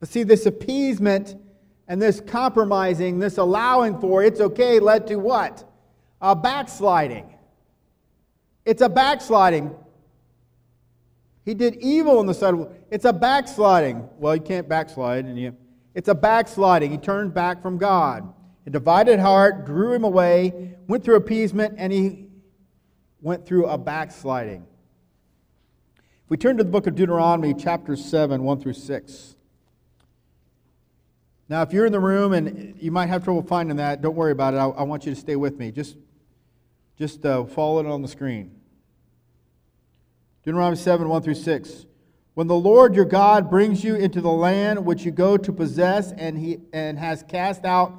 But 0.00 0.08
see, 0.08 0.22
this 0.22 0.46
appeasement 0.46 1.36
and 1.88 2.00
this 2.00 2.20
compromising, 2.20 3.18
this 3.18 3.38
allowing 3.38 3.98
for 4.00 4.22
it's 4.22 4.40
okay 4.40 4.80
led 4.80 5.06
to 5.08 5.16
what? 5.16 5.64
A 6.20 6.34
backsliding. 6.34 7.26
It's 8.64 8.82
a 8.82 8.88
backsliding. 8.88 9.74
He 11.44 11.52
did 11.52 11.76
evil 11.76 12.20
in 12.20 12.26
the 12.26 12.34
sight 12.34 12.54
of 12.54 12.72
It's 12.90 13.04
a 13.04 13.12
backsliding. 13.12 14.08
Well, 14.18 14.34
you 14.34 14.40
can't 14.40 14.68
backslide, 14.68 15.26
and 15.26 15.38
you. 15.38 15.54
It's 15.94 16.08
a 16.08 16.14
backsliding. 16.14 16.90
He 16.90 16.96
turned 16.96 17.34
back 17.34 17.60
from 17.60 17.76
God. 17.76 18.32
A 18.66 18.70
divided 18.70 19.20
heart 19.20 19.66
drew 19.66 19.92
him 19.92 20.04
away, 20.04 20.74
went 20.88 21.04
through 21.04 21.16
appeasement, 21.16 21.74
and 21.76 21.92
he 21.92 22.28
went 23.20 23.44
through 23.44 23.66
a 23.66 23.76
backsliding. 23.76 24.66
If 25.96 26.30
we 26.30 26.38
turn 26.38 26.56
to 26.56 26.64
the 26.64 26.70
book 26.70 26.86
of 26.86 26.94
Deuteronomy, 26.94 27.52
chapter 27.52 27.94
7, 27.94 28.42
1 28.42 28.60
through 28.60 28.72
6. 28.72 29.36
Now, 31.48 31.62
if 31.62 31.72
you're 31.72 31.86
in 31.86 31.92
the 31.92 32.00
room 32.00 32.32
and 32.32 32.74
you 32.80 32.90
might 32.90 33.06
have 33.06 33.24
trouble 33.24 33.42
finding 33.42 33.76
that, 33.76 34.00
don't 34.00 34.14
worry 34.14 34.32
about 34.32 34.54
it. 34.54 34.56
I, 34.56 34.66
I 34.66 34.82
want 34.82 35.04
you 35.04 35.14
to 35.14 35.20
stay 35.20 35.36
with 35.36 35.58
me. 35.58 35.70
Just 35.70 35.96
just 36.96 37.26
uh, 37.26 37.44
follow 37.44 37.80
it 37.80 37.86
on 37.86 38.02
the 38.02 38.08
screen. 38.08 38.52
Deuteronomy 40.44 40.76
7 40.76 41.08
1 41.08 41.22
through 41.22 41.34
6. 41.34 41.86
When 42.34 42.46
the 42.46 42.54
Lord 42.54 42.94
your 42.94 43.04
God 43.04 43.50
brings 43.50 43.82
you 43.82 43.94
into 43.94 44.20
the 44.20 44.30
land 44.30 44.84
which 44.84 45.04
you 45.04 45.10
go 45.10 45.36
to 45.36 45.52
possess, 45.52 46.12
and, 46.12 46.36
he, 46.38 46.58
and 46.72 46.98
has 46.98 47.22
cast 47.22 47.64
out 47.64 47.92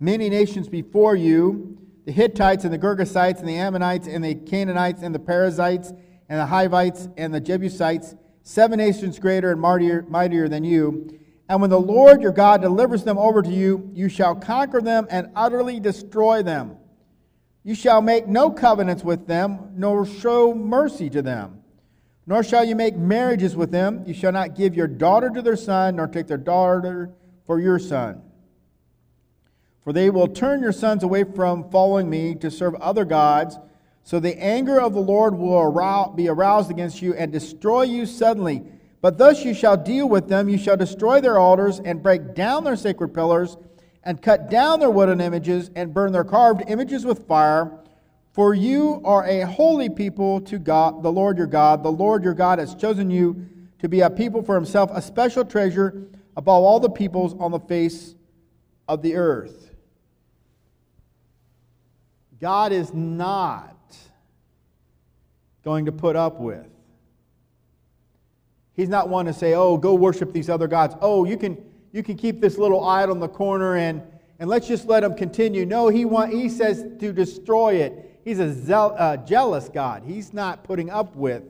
many 0.00 0.28
nations 0.28 0.68
before 0.68 1.14
you 1.14 1.78
the 2.04 2.12
Hittites 2.12 2.64
and 2.64 2.72
the 2.72 2.78
Girgashites 2.78 3.38
and 3.38 3.48
the 3.48 3.56
Ammonites 3.56 4.08
and 4.08 4.24
the 4.24 4.34
Canaanites 4.34 5.02
and 5.02 5.14
the 5.14 5.20
Perizzites 5.20 5.92
and 6.28 6.40
the 6.40 6.46
Hivites 6.46 7.08
and 7.16 7.32
the 7.32 7.40
Jebusites, 7.40 8.16
seven 8.42 8.78
nations 8.78 9.20
greater 9.20 9.52
and 9.52 9.60
mightier, 9.60 10.04
mightier 10.08 10.48
than 10.48 10.64
you. 10.64 11.16
And 11.52 11.60
when 11.60 11.68
the 11.68 11.78
Lord 11.78 12.22
your 12.22 12.32
God 12.32 12.62
delivers 12.62 13.04
them 13.04 13.18
over 13.18 13.42
to 13.42 13.50
you, 13.50 13.90
you 13.92 14.08
shall 14.08 14.34
conquer 14.34 14.80
them 14.80 15.06
and 15.10 15.28
utterly 15.36 15.80
destroy 15.80 16.42
them. 16.42 16.78
You 17.62 17.74
shall 17.74 18.00
make 18.00 18.26
no 18.26 18.50
covenants 18.50 19.04
with 19.04 19.26
them, 19.26 19.72
nor 19.74 20.06
show 20.06 20.54
mercy 20.54 21.10
to 21.10 21.20
them. 21.20 21.62
Nor 22.26 22.42
shall 22.42 22.64
you 22.64 22.74
make 22.74 22.96
marriages 22.96 23.54
with 23.54 23.70
them. 23.70 24.02
You 24.06 24.14
shall 24.14 24.32
not 24.32 24.54
give 24.54 24.74
your 24.74 24.86
daughter 24.86 25.28
to 25.28 25.42
their 25.42 25.56
son, 25.56 25.96
nor 25.96 26.06
take 26.06 26.26
their 26.26 26.38
daughter 26.38 27.10
for 27.44 27.60
your 27.60 27.78
son. 27.78 28.22
For 29.84 29.92
they 29.92 30.08
will 30.08 30.28
turn 30.28 30.62
your 30.62 30.72
sons 30.72 31.02
away 31.02 31.24
from 31.24 31.70
following 31.70 32.08
me 32.08 32.34
to 32.36 32.50
serve 32.50 32.76
other 32.76 33.04
gods. 33.04 33.58
So 34.04 34.20
the 34.20 34.42
anger 34.42 34.80
of 34.80 34.94
the 34.94 35.00
Lord 35.00 35.34
will 35.34 36.14
be 36.16 36.28
aroused 36.28 36.70
against 36.70 37.02
you 37.02 37.12
and 37.12 37.30
destroy 37.30 37.82
you 37.82 38.06
suddenly. 38.06 38.62
But 39.02 39.18
thus 39.18 39.44
you 39.44 39.52
shall 39.52 39.76
deal 39.76 40.08
with 40.08 40.28
them. 40.28 40.48
You 40.48 40.56
shall 40.56 40.76
destroy 40.76 41.20
their 41.20 41.38
altars 41.38 41.80
and 41.80 42.02
break 42.02 42.34
down 42.34 42.64
their 42.64 42.76
sacred 42.76 43.12
pillars 43.12 43.58
and 44.04 44.22
cut 44.22 44.48
down 44.48 44.78
their 44.78 44.90
wooden 44.90 45.20
images 45.20 45.70
and 45.74 45.92
burn 45.92 46.12
their 46.12 46.24
carved 46.24 46.62
images 46.68 47.04
with 47.04 47.26
fire. 47.26 47.70
For 48.32 48.54
you 48.54 49.02
are 49.04 49.26
a 49.26 49.44
holy 49.44 49.90
people 49.90 50.40
to 50.42 50.58
God, 50.58 51.02
the 51.02 51.12
Lord 51.12 51.36
your 51.36 51.48
God. 51.48 51.82
The 51.82 51.92
Lord 51.92 52.22
your 52.22 52.32
God 52.32 52.60
has 52.60 52.76
chosen 52.76 53.10
you 53.10 53.44
to 53.80 53.88
be 53.88 54.00
a 54.00 54.08
people 54.08 54.40
for 54.40 54.54
himself, 54.54 54.90
a 54.94 55.02
special 55.02 55.44
treasure 55.44 56.08
above 56.36 56.62
all 56.62 56.78
the 56.78 56.88
peoples 56.88 57.34
on 57.40 57.50
the 57.50 57.58
face 57.58 58.14
of 58.88 59.02
the 59.02 59.16
earth. 59.16 59.74
God 62.40 62.72
is 62.72 62.94
not 62.94 63.76
going 65.64 65.86
to 65.86 65.92
put 65.92 66.14
up 66.14 66.40
with. 66.40 66.71
He's 68.74 68.88
not 68.88 69.08
one 69.08 69.26
to 69.26 69.32
say, 69.32 69.54
oh, 69.54 69.76
go 69.76 69.94
worship 69.94 70.32
these 70.32 70.48
other 70.48 70.66
gods. 70.66 70.94
Oh, 71.00 71.24
you 71.24 71.36
can 71.36 71.56
you 71.92 72.02
can 72.02 72.16
keep 72.16 72.40
this 72.40 72.58
little 72.58 72.84
idol 72.84 73.14
in 73.14 73.20
the 73.20 73.28
corner 73.28 73.76
and, 73.76 74.02
and 74.38 74.48
let's 74.48 74.66
just 74.66 74.86
let 74.86 75.04
him 75.04 75.14
continue. 75.14 75.66
No, 75.66 75.88
he, 75.88 76.04
want, 76.04 76.32
he 76.32 76.48
says 76.48 76.84
to 76.98 77.12
destroy 77.12 77.74
it. 77.74 78.20
He's 78.24 78.38
a 78.38 78.52
zeal, 78.52 78.94
uh, 78.98 79.18
jealous 79.18 79.68
God. 79.68 80.02
He's 80.04 80.32
not 80.32 80.64
putting 80.64 80.90
up 80.90 81.14
with 81.14 81.42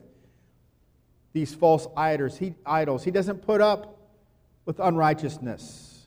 these 1.33 1.55
false 1.55 1.87
idols. 1.97 2.37
He, 2.37 2.55
idols. 2.67 3.05
he 3.05 3.11
doesn't 3.11 3.43
put 3.43 3.61
up 3.61 3.99
with 4.65 4.81
unrighteousness. 4.81 6.07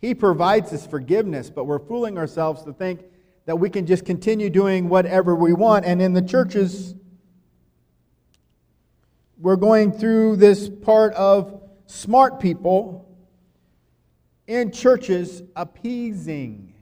He 0.00 0.14
provides 0.14 0.72
us 0.72 0.86
forgiveness, 0.86 1.50
but 1.50 1.64
we're 1.64 1.78
fooling 1.78 2.16
ourselves 2.16 2.62
to 2.64 2.72
think 2.72 3.04
that 3.44 3.56
we 3.56 3.68
can 3.68 3.84
just 3.84 4.06
continue 4.06 4.48
doing 4.48 4.88
whatever 4.88 5.34
we 5.34 5.52
want. 5.52 5.84
And 5.84 6.00
in 6.00 6.14
the 6.14 6.22
churches, 6.22 6.94
we're 9.40 9.56
going 9.56 9.90
through 9.90 10.36
this 10.36 10.68
part 10.68 11.14
of 11.14 11.62
smart 11.86 12.40
people 12.40 13.08
in 14.46 14.70
churches 14.70 15.42
appeasing. 15.56 16.74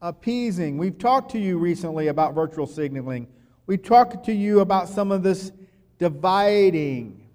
Appeasing. 0.00 0.78
We've 0.78 0.96
talked 0.96 1.32
to 1.32 1.38
you 1.38 1.58
recently 1.58 2.06
about 2.06 2.34
virtual 2.34 2.66
signaling. 2.66 3.26
We've 3.66 3.82
talked 3.82 4.24
to 4.26 4.32
you 4.32 4.60
about 4.60 4.88
some 4.88 5.10
of 5.10 5.22
this 5.24 5.50
dividing. 5.98 7.28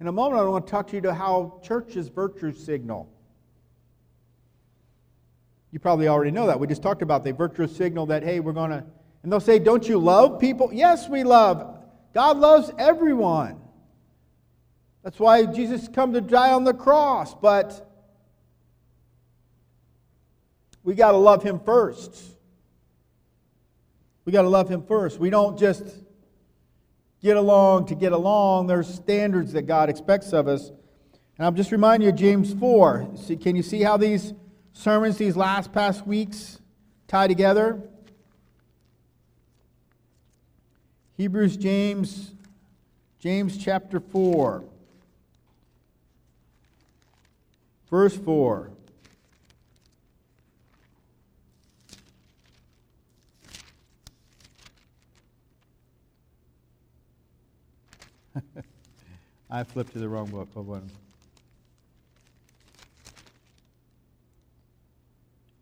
In 0.00 0.08
a 0.08 0.12
moment, 0.12 0.42
I 0.42 0.44
want 0.44 0.66
to 0.66 0.70
talk 0.70 0.88
to 0.88 0.96
you 0.96 1.02
to 1.02 1.14
how 1.14 1.60
churches 1.62 2.08
virtue 2.08 2.52
signal. 2.52 3.08
You 5.70 5.78
probably 5.78 6.08
already 6.08 6.32
know 6.32 6.48
that. 6.48 6.58
We 6.58 6.66
just 6.66 6.82
talked 6.82 7.02
about 7.02 7.22
the 7.22 7.32
virtue 7.32 7.68
signal 7.68 8.06
that, 8.06 8.24
hey, 8.24 8.40
we're 8.40 8.52
going 8.52 8.70
to, 8.70 8.84
and 9.22 9.32
they'll 9.32 9.40
say, 9.40 9.60
don't 9.60 9.88
you 9.88 9.98
love 9.98 10.40
people? 10.40 10.70
Yes, 10.72 11.08
we 11.08 11.22
love. 11.22 11.81
God 12.14 12.38
loves 12.38 12.70
everyone. 12.78 13.60
That's 15.02 15.18
why 15.18 15.46
Jesus 15.46 15.88
come 15.88 16.12
to 16.12 16.20
die 16.20 16.52
on 16.52 16.64
the 16.64 16.74
cross, 16.74 17.34
but 17.34 17.88
we 20.84 20.94
got 20.94 21.12
to 21.12 21.18
love 21.18 21.42
him 21.42 21.60
first. 21.60 22.16
We 24.24 24.32
got 24.32 24.42
to 24.42 24.48
love 24.48 24.68
him 24.68 24.84
first. 24.84 25.18
We 25.18 25.30
don't 25.30 25.58
just 25.58 25.84
get 27.22 27.36
along 27.36 27.86
to 27.86 27.94
get 27.94 28.12
along. 28.12 28.66
There's 28.66 28.92
standards 28.92 29.52
that 29.52 29.62
God 29.62 29.88
expects 29.88 30.32
of 30.32 30.46
us. 30.46 30.70
And 31.38 31.46
I'm 31.46 31.56
just 31.56 31.72
reminding 31.72 32.06
you 32.06 32.12
of 32.12 32.18
James 32.18 32.52
4. 32.52 33.10
See, 33.16 33.36
can 33.36 33.56
you 33.56 33.62
see 33.62 33.82
how 33.82 33.96
these 33.96 34.32
sermons 34.72 35.16
these 35.16 35.36
last 35.36 35.72
past 35.72 36.06
weeks 36.06 36.60
tie 37.08 37.26
together? 37.26 37.82
Hebrews, 41.16 41.56
James, 41.56 42.32
James 43.18 43.56
chapter 43.58 44.00
4, 44.00 44.64
verse 47.90 48.16
4. 48.16 48.70
I 59.50 59.64
flipped 59.64 59.92
to 59.92 59.98
the 59.98 60.08
wrong 60.08 60.30
book. 60.30 60.48
Hold 60.54 60.70
on. 60.70 60.90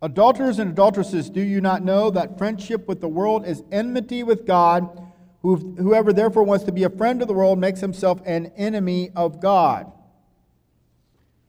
Adulterers 0.02 0.58
and 0.58 0.70
adulteresses, 0.70 1.28
do 1.28 1.42
you 1.42 1.60
not 1.60 1.82
know 1.82 2.10
that 2.10 2.38
friendship 2.38 2.88
with 2.88 3.00
the 3.02 3.08
world 3.08 3.44
is 3.46 3.62
enmity 3.70 4.22
with 4.22 4.46
God? 4.46 4.99
Whoever 5.42 6.12
therefore 6.12 6.42
wants 6.42 6.64
to 6.64 6.72
be 6.72 6.84
a 6.84 6.90
friend 6.90 7.22
of 7.22 7.28
the 7.28 7.34
world 7.34 7.58
makes 7.58 7.80
himself 7.80 8.20
an 8.26 8.52
enemy 8.56 9.10
of 9.16 9.40
God. 9.40 9.90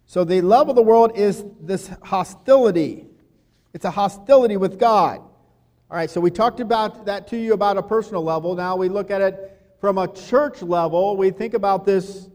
So 0.05 0.23
the 0.23 0.41
love 0.41 0.69
of 0.69 0.75
the 0.75 0.81
world 0.81 1.11
is 1.15 1.43
this 1.59 1.89
hostility. 2.01 3.07
It's 3.73 3.85
a 3.85 3.91
hostility 3.91 4.57
with 4.57 4.79
God. 4.79 5.19
All 5.19 5.97
right, 5.97 6.09
so 6.09 6.21
we 6.21 6.31
talked 6.31 6.61
about 6.61 7.05
that 7.05 7.27
to 7.29 7.37
you 7.37 7.53
about 7.53 7.77
a 7.77 7.83
personal 7.83 8.23
level. 8.23 8.55
Now 8.55 8.77
we 8.77 8.87
look 8.87 9.11
at 9.11 9.21
it 9.21 9.57
from 9.81 9.97
a 9.97 10.07
church 10.07 10.61
level. 10.61 11.17
We 11.17 11.31
think 11.31 11.53
about 11.53 11.85
this 11.85 12.29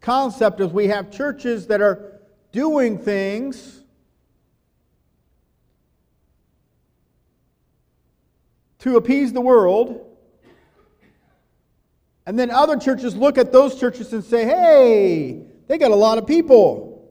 concept 0.00 0.60
as 0.60 0.72
we 0.72 0.88
have 0.88 1.10
churches 1.10 1.68
that 1.68 1.80
are 1.80 2.20
doing 2.50 2.98
things 2.98 3.82
to 8.80 8.96
appease 8.96 9.32
the 9.32 9.40
world. 9.40 10.15
And 12.26 12.36
then 12.36 12.50
other 12.50 12.76
churches 12.76 13.14
look 13.14 13.38
at 13.38 13.52
those 13.52 13.78
churches 13.78 14.12
and 14.12 14.24
say, 14.24 14.44
hey, 14.44 15.46
they 15.68 15.78
got 15.78 15.92
a 15.92 15.96
lot 15.96 16.18
of 16.18 16.26
people. 16.26 17.08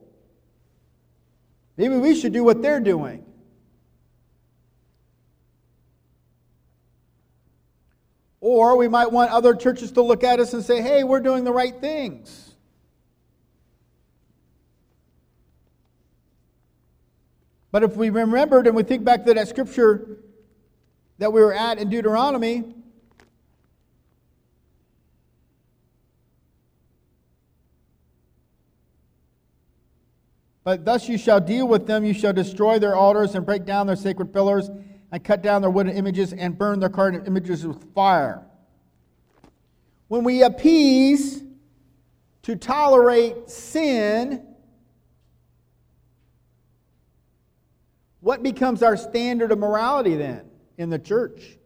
Maybe 1.78 1.96
we 1.96 2.14
should 2.14 2.34
do 2.34 2.44
what 2.44 2.60
they're 2.60 2.80
doing. 2.80 3.24
Or 8.40 8.76
we 8.76 8.88
might 8.88 9.10
want 9.10 9.30
other 9.32 9.54
churches 9.54 9.90
to 9.92 10.02
look 10.02 10.22
at 10.22 10.38
us 10.38 10.52
and 10.52 10.62
say, 10.62 10.82
hey, 10.82 11.02
we're 11.02 11.20
doing 11.20 11.44
the 11.44 11.52
right 11.52 11.74
things. 11.80 12.54
But 17.72 17.82
if 17.82 17.96
we 17.96 18.10
remembered 18.10 18.66
and 18.66 18.76
we 18.76 18.82
think 18.82 19.04
back 19.04 19.24
to 19.24 19.34
that 19.34 19.48
scripture 19.48 20.18
that 21.18 21.32
we 21.32 21.40
were 21.40 21.52
at 21.52 21.78
in 21.78 21.90
Deuteronomy, 21.90 22.74
But 30.66 30.84
thus 30.84 31.08
you 31.08 31.16
shall 31.16 31.38
deal 31.38 31.68
with 31.68 31.86
them. 31.86 32.04
You 32.04 32.12
shall 32.12 32.32
destroy 32.32 32.80
their 32.80 32.96
altars 32.96 33.36
and 33.36 33.46
break 33.46 33.64
down 33.64 33.86
their 33.86 33.94
sacred 33.94 34.32
pillars 34.32 34.68
and 35.12 35.22
cut 35.22 35.40
down 35.40 35.62
their 35.62 35.70
wooden 35.70 35.96
images 35.96 36.32
and 36.32 36.58
burn 36.58 36.80
their 36.80 36.88
carved 36.88 37.28
images 37.28 37.64
with 37.64 37.94
fire. 37.94 38.44
When 40.08 40.24
we 40.24 40.42
appease 40.42 41.44
to 42.42 42.56
tolerate 42.56 43.48
sin, 43.48 44.44
what 48.18 48.42
becomes 48.42 48.82
our 48.82 48.96
standard 48.96 49.52
of 49.52 49.60
morality 49.60 50.16
then 50.16 50.50
in 50.78 50.90
the 50.90 50.98
church? 50.98 51.58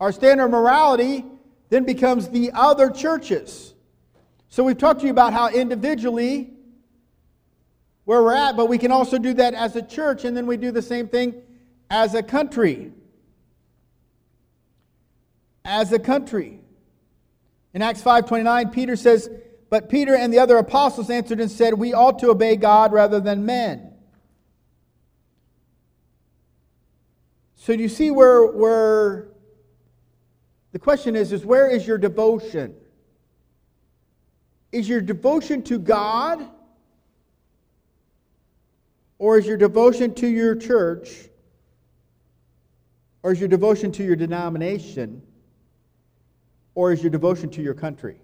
Our 0.00 0.12
standard 0.12 0.46
of 0.46 0.52
morality 0.52 1.26
then 1.68 1.84
becomes 1.84 2.30
the 2.30 2.50
other 2.54 2.88
churches. 2.88 3.74
So 4.48 4.64
we've 4.64 4.78
talked 4.78 5.00
to 5.00 5.06
you 5.06 5.12
about 5.12 5.34
how 5.34 5.50
individually 5.50 6.54
where 8.10 8.24
we're 8.24 8.34
at, 8.34 8.56
but 8.56 8.68
we 8.68 8.76
can 8.76 8.90
also 8.90 9.18
do 9.18 9.32
that 9.34 9.54
as 9.54 9.76
a 9.76 9.82
church, 9.82 10.24
and 10.24 10.36
then 10.36 10.44
we 10.44 10.56
do 10.56 10.72
the 10.72 10.82
same 10.82 11.06
thing 11.06 11.32
as 11.88 12.12
a 12.12 12.24
country. 12.24 12.90
As 15.64 15.92
a 15.92 15.98
country. 16.00 16.58
In 17.72 17.82
Acts 17.82 18.02
5:29, 18.02 18.70
Peter 18.70 18.96
says, 18.96 19.30
"But 19.68 19.88
Peter 19.88 20.16
and 20.16 20.32
the 20.32 20.40
other 20.40 20.56
apostles 20.56 21.08
answered 21.08 21.38
and 21.38 21.48
said, 21.48 21.74
We 21.74 21.92
ought 21.94 22.18
to 22.18 22.30
obey 22.30 22.56
God 22.56 22.92
rather 22.92 23.20
than 23.20 23.46
men." 23.46 23.92
So 27.54 27.72
you 27.74 27.88
see 27.88 28.10
where, 28.10 28.44
where 28.44 29.28
the 30.72 30.80
question 30.80 31.14
is, 31.14 31.30
is 31.30 31.46
where 31.46 31.68
is 31.68 31.86
your 31.86 31.96
devotion? 31.96 32.74
Is 34.72 34.88
your 34.88 35.00
devotion 35.00 35.62
to 35.62 35.78
God? 35.78 36.50
Or 39.20 39.36
is 39.36 39.46
your 39.46 39.58
devotion 39.58 40.14
to 40.14 40.26
your 40.26 40.56
church, 40.56 41.28
or 43.22 43.32
is 43.32 43.38
your 43.38 43.50
devotion 43.50 43.92
to 43.92 44.02
your 44.02 44.16
denomination, 44.16 45.20
or 46.74 46.90
is 46.90 47.02
your 47.02 47.10
devotion 47.10 47.50
to 47.50 47.60
your 47.62 47.74
country? 47.74 48.16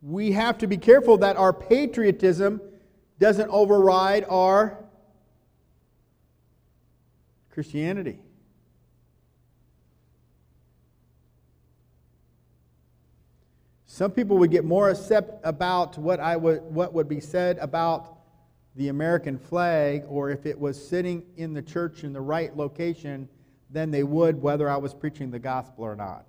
We 0.00 0.32
have 0.32 0.56
to 0.58 0.66
be 0.66 0.78
careful 0.78 1.18
that 1.18 1.36
our 1.36 1.52
patriotism 1.52 2.62
doesn't 3.18 3.50
override 3.50 4.24
our 4.30 4.78
Christianity. 7.50 8.20
Some 13.98 14.12
people 14.12 14.38
would 14.38 14.52
get 14.52 14.64
more 14.64 14.90
upset 14.90 15.40
about 15.42 15.98
what, 15.98 16.20
I 16.20 16.36
would, 16.36 16.62
what 16.62 16.94
would 16.94 17.08
be 17.08 17.18
said 17.18 17.58
about 17.58 18.16
the 18.76 18.90
American 18.90 19.36
flag 19.36 20.04
or 20.06 20.30
if 20.30 20.46
it 20.46 20.56
was 20.56 20.80
sitting 20.88 21.24
in 21.36 21.52
the 21.52 21.62
church 21.62 22.04
in 22.04 22.12
the 22.12 22.20
right 22.20 22.56
location 22.56 23.28
than 23.72 23.90
they 23.90 24.04
would 24.04 24.40
whether 24.40 24.70
I 24.70 24.76
was 24.76 24.94
preaching 24.94 25.32
the 25.32 25.40
gospel 25.40 25.82
or 25.82 25.96
not. 25.96 26.26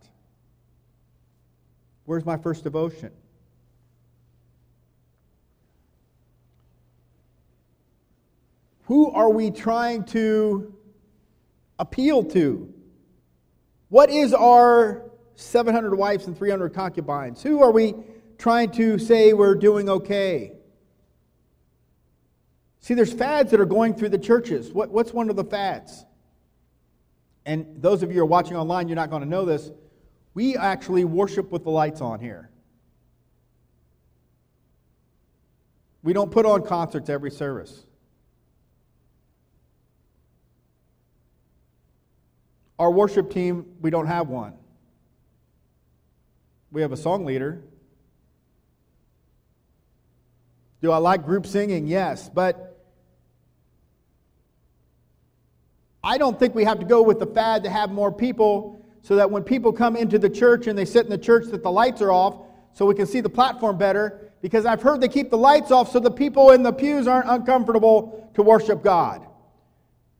Where's 2.05 2.25
my 2.25 2.37
first 2.37 2.63
devotion? 2.63 3.11
Who 8.85 9.11
are 9.11 9.29
we 9.29 9.51
trying 9.51 10.05
to 10.05 10.73
appeal 11.77 12.23
to? 12.23 12.73
What 13.89 14.09
is 14.09 14.33
our 14.33 15.08
700 15.39 15.95
wives 15.95 16.27
and 16.27 16.37
300 16.37 16.73
concubines? 16.73 17.41
Who 17.41 17.63
are 17.63 17.71
we 17.71 17.95
trying 18.37 18.71
to 18.71 18.99
say 18.99 19.33
we're 19.33 19.55
doing 19.55 19.89
okay? 19.89 20.53
See, 22.81 22.93
there's 22.93 23.13
fads 23.13 23.51
that 23.51 23.59
are 23.59 23.65
going 23.65 23.93
through 23.93 24.09
the 24.09 24.17
churches. 24.17 24.71
What, 24.71 24.89
what's 24.89 25.13
one 25.13 25.29
of 25.29 25.35
the 25.35 25.43
fads? 25.43 26.05
And 27.45 27.81
those 27.81 28.03
of 28.03 28.09
you 28.09 28.15
who 28.15 28.21
are 28.21 28.25
watching 28.25 28.57
online, 28.57 28.87
you're 28.87 28.95
not 28.95 29.09
going 29.09 29.21
to 29.21 29.27
know 29.27 29.45
this. 29.45 29.71
We 30.33 30.55
actually 30.55 31.05
worship 31.05 31.51
with 31.51 31.63
the 31.63 31.71
lights 31.71 32.01
on 32.01 32.19
here. 32.19 32.49
We 36.03 36.13
don't 36.13 36.31
put 36.31 36.45
on 36.45 36.65
concerts 36.65 37.09
every 37.09 37.31
service. 37.31 37.85
Our 42.77 42.91
worship 42.91 43.31
team, 43.31 43.65
we 43.81 43.89
don't 43.89 44.07
have 44.07 44.29
one. 44.29 44.53
We 46.71 46.81
have 46.81 46.91
a 46.91 46.97
song 46.97 47.25
leader. 47.25 47.63
Do 50.81 50.91
I 50.91 50.97
like 50.97 51.25
group 51.25 51.45
singing? 51.45 51.87
Yes. 51.87 52.29
But 52.29 52.77
I 56.03 56.17
don't 56.17 56.39
think 56.39 56.55
we 56.55 56.63
have 56.63 56.79
to 56.79 56.85
go 56.85 57.01
with 57.01 57.19
the 57.19 57.27
fad 57.27 57.63
to 57.63 57.69
have 57.69 57.91
more 57.91 58.11
people 58.11 58.85
so 59.01 59.15
that 59.15 59.29
when 59.29 59.43
people 59.43 59.73
come 59.73 59.95
into 59.95 60.19
the 60.19 60.29
church 60.29 60.67
and 60.67 60.77
they 60.77 60.85
sit 60.85 61.05
in 61.05 61.09
the 61.09 61.17
church 61.17 61.47
that 61.47 61.63
the 61.63 61.71
lights 61.71 62.01
are 62.01 62.11
off 62.11 62.45
so 62.73 62.85
we 62.85 62.95
can 62.95 63.07
see 63.07 63.21
the 63.21 63.29
platform 63.29 63.77
better 63.77 64.31
because 64.41 64.65
I've 64.65 64.81
heard 64.81 65.01
they 65.01 65.07
keep 65.07 65.29
the 65.29 65.37
lights 65.37 65.71
off 65.71 65.91
so 65.91 65.99
the 65.99 66.11
people 66.11 66.51
in 66.51 66.63
the 66.63 66.71
pews 66.71 67.07
aren't 67.07 67.29
uncomfortable 67.29 68.29
to 68.35 68.43
worship 68.43 68.83
God. 68.83 69.25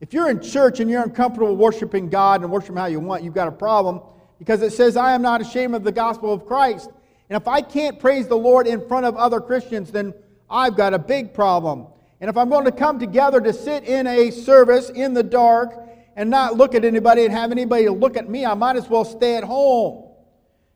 If 0.02 0.14
you're 0.14 0.30
in 0.30 0.42
church 0.42 0.80
and 0.80 0.90
you're 0.90 1.04
uncomfortable 1.04 1.56
worshiping 1.56 2.10
God 2.10 2.42
and 2.42 2.52
worshiping 2.52 2.78
how 2.78 2.88
you 2.88 3.00
want, 3.00 3.24
you've 3.24 3.34
got 3.34 3.48
a 3.48 3.52
problem 3.52 4.02
because 4.40 4.62
it 4.62 4.74
says, 4.74 4.98
I 4.98 5.14
am 5.14 5.22
not 5.22 5.42
ashamed 5.42 5.76
of 5.76 5.84
the 5.84 5.92
gospel 5.92 6.34
of 6.34 6.46
Christ. 6.48 6.90
And 7.30 7.40
if 7.40 7.48
I 7.48 7.62
can't 7.62 8.00
praise 8.00 8.28
the 8.28 8.38
Lord 8.38 8.66
in 8.66 8.88
front 8.88 9.06
of 9.06 9.16
other 9.16 9.40
Christians, 9.40 9.92
then 9.92 10.14
I've 10.50 10.76
got 10.76 10.94
a 10.94 11.00
big 11.00 11.34
problem. 11.34 11.86
And 12.22 12.30
if 12.30 12.38
I'm 12.38 12.50
going 12.50 12.66
to 12.66 12.72
come 12.72 13.00
together 13.00 13.40
to 13.42 13.54
sit 13.54 13.84
in 13.84 14.08
a 14.08 14.32
service 14.32 14.90
in 14.90 15.14
the 15.14 15.24
dark 15.24 15.74
and 16.16 16.30
not 16.30 16.56
look 16.56 16.74
at 16.74 16.84
anybody 16.84 17.26
and 17.26 17.34
have 17.34 17.52
anybody 17.52 17.88
look 17.90 18.18
at 18.18 18.30
me, 18.30 18.46
I 18.46 18.54
might 18.56 18.78
as 18.78 18.90
well 18.90 19.06
stay 19.06 19.36
at 19.36 19.44
home. 19.44 20.06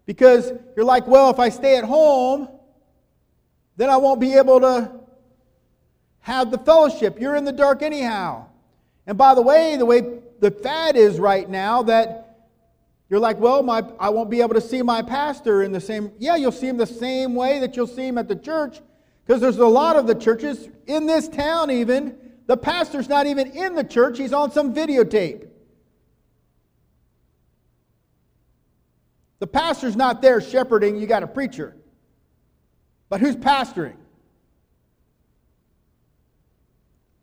Because 0.06 0.52
you're 0.76 0.86
like, 0.86 1.08
well, 1.08 1.30
if 1.30 1.40
I 1.40 1.50
stay 1.50 1.78
at 1.78 1.86
home, 1.86 2.50
then 3.78 3.90
I 3.90 3.98
won't 3.98 4.20
be 4.20 4.34
able 4.36 4.60
to 4.60 4.92
have 6.20 6.52
the 6.52 6.58
fellowship. 6.60 7.20
You're 7.20 7.36
in 7.36 7.46
the 7.46 7.52
dark 7.52 7.82
anyhow. 7.82 8.48
And 9.08 9.18
by 9.18 9.36
the 9.36 9.42
way, 9.42 9.76
the 9.76 9.86
way 9.86 10.20
the 10.40 10.52
fad 10.52 10.96
is 10.96 11.20
right 11.20 11.50
now, 11.50 11.84
that 11.84 12.23
you're 13.10 13.20
like, 13.20 13.40
well, 13.40 13.62
my, 13.62 13.84
I 14.00 14.10
won't 14.10 14.30
be 14.30 14.42
able 14.42 14.56
to 14.56 14.62
see 14.62 14.82
my 14.82 15.02
pastor 15.02 15.62
in 15.62 15.72
the 15.72 15.82
same. 15.82 16.12
Yeah, 16.18 16.36
you'll 16.36 16.52
see 16.52 16.68
him 16.68 16.78
the 16.78 16.88
same 16.88 17.36
way 17.36 17.60
that 17.60 17.76
you'll 17.76 17.88
see 17.88 18.08
him 18.08 18.18
at 18.18 18.28
the 18.28 18.36
church, 18.36 18.80
because 19.26 19.42
there's 19.42 19.58
a 19.58 19.68
lot 19.68 19.96
of 19.96 20.08
the 20.08 20.16
churches 20.16 20.70
in 20.88 21.06
this 21.06 21.28
town, 21.28 21.70
even 21.70 22.18
the 22.48 22.58
pastor's 22.58 23.08
not 23.08 23.28
even 23.28 23.52
in 23.52 23.76
the 23.76 23.84
church, 23.84 24.18
he's 24.18 24.34
on 24.34 24.52
some 24.52 24.74
videotape. 24.74 25.48
The 29.40 29.48
pastor's 29.48 29.96
not 29.96 30.22
there 30.22 30.42
shepherding, 30.42 30.96
you 30.96 31.06
got 31.06 31.24
a 31.24 31.28
preacher. 31.28 31.76
But 33.10 33.20
who's 33.20 33.36
pastoring? 33.36 33.98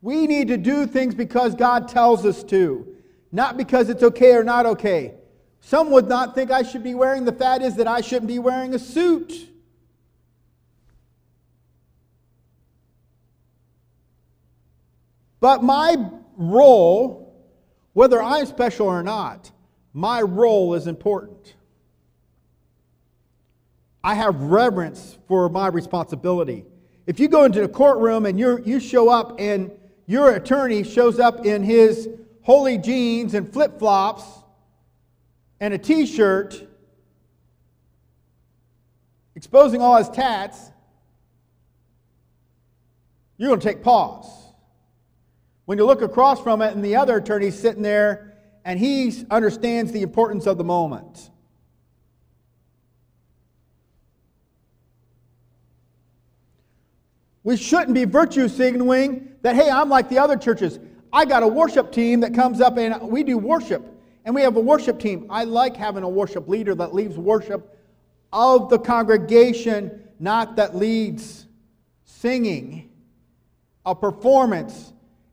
We 0.03 0.27
need 0.27 0.49
to 0.49 0.57
do 0.57 0.87
things 0.87 1.15
because 1.15 1.55
God 1.55 1.89
tells 1.89 2.25
us 2.25 2.43
to, 2.45 2.87
not 3.33 3.57
because 3.57 3.91
it's 3.91 4.03
okay 4.03 4.35
or 4.35 4.45
not 4.45 4.67
okay. 4.67 5.15
Some 5.61 5.91
would 5.91 6.09
not 6.09 6.35
think 6.35 6.51
I 6.51 6.63
should 6.63 6.83
be 6.83 6.95
wearing, 6.95 7.25
the 7.25 7.33
fact 7.33 7.63
is 7.63 7.77
that 7.77 7.87
I 7.87 8.01
shouldn't 8.01 8.29
be 8.29 8.39
wearing 8.39 8.75
a 8.75 8.79
suit. 8.79 9.49
But 15.41 15.63
my 15.63 15.97
role, 16.37 17.35
whether 17.93 18.23
I'm 18.23 18.47
special 18.47 18.87
or 18.87 19.03
not, 19.03 19.51
my 19.93 20.23
role 20.23 20.75
is 20.75 20.87
important. 20.87 21.55
I 24.03 24.15
have 24.15 24.41
reverence 24.43 25.19
for 25.29 25.49
my 25.49 25.67
responsibility. 25.69 26.65
If 27.07 27.19
you 27.19 27.29
go 27.29 27.45
into 27.45 27.61
the 27.61 27.69
courtroom 27.69 28.25
and 28.27 28.39
you 28.39 28.63
you 28.65 28.81
show 28.81 29.11
up 29.11 29.39
and 29.39 29.71
your 30.07 30.35
attorney 30.35 30.85
shows 30.85 31.19
up 31.19 31.45
in 31.45 31.63
his 31.63 32.09
holey 32.47 32.83
jeans 32.83 33.35
and 33.35 33.53
flip 33.53 33.79
flops 33.79 34.25
and 35.61 35.75
a 35.75 35.79
t 35.79 36.07
shirt, 36.07 36.67
exposing 39.35 39.81
all 39.81 39.97
his 39.97 40.09
tats, 40.09 40.71
you're 43.37 43.49
going 43.49 43.61
to 43.61 43.67
take 43.67 43.83
pause. 43.83 44.27
When 45.67 45.79
you 45.79 45.87
look 45.87 46.03
across 46.03 46.43
from 46.43 46.63
it 46.63 46.75
and 46.75 46.85
the 46.85 46.97
other 46.97 47.17
attorney's 47.17 47.59
sitting 47.59 47.83
there 47.83 48.35
and 48.65 48.79
he 48.79 49.25
understands 49.31 49.93
the 49.93 50.03
importance 50.03 50.47
of 50.47 50.59
the 50.59 50.65
moment. 50.65 51.31
We 57.43 57.57
shouldn't 57.57 57.95
be 57.95 58.05
virtue 58.05 58.49
signaling 58.49 59.37
that, 59.43 59.55
hey, 59.55 59.71
I'm 59.71 59.89
like 59.89 60.09
the 60.09 60.19
other 60.19 60.37
churches. 60.37 60.79
I 61.13 61.25
got 61.25 61.43
a 61.43 61.49
worship 61.49 61.93
team 61.93 62.21
that 62.21 62.35
comes 62.35 62.61
up 62.61 62.77
and 62.77 63.01
we 63.09 63.23
do 63.23 63.39
worship. 63.39 63.90
And 64.25 64.35
we 64.35 64.43
have 64.43 64.57
a 64.57 64.61
worship 64.61 64.99
team. 64.99 65.27
I 65.31 65.45
like 65.45 65.77
having 65.77 66.03
a 66.03 66.09
worship 66.09 66.49
leader 66.49 66.75
that 66.75 66.95
leads 66.95 67.17
worship 67.17 67.79
of 68.33 68.69
the 68.69 68.79
congregation, 68.79 70.03
not 70.19 70.57
that 70.57 70.77
leads 70.77 71.47
singing, 72.05 72.91
a 73.87 73.95
performance, 73.95 74.93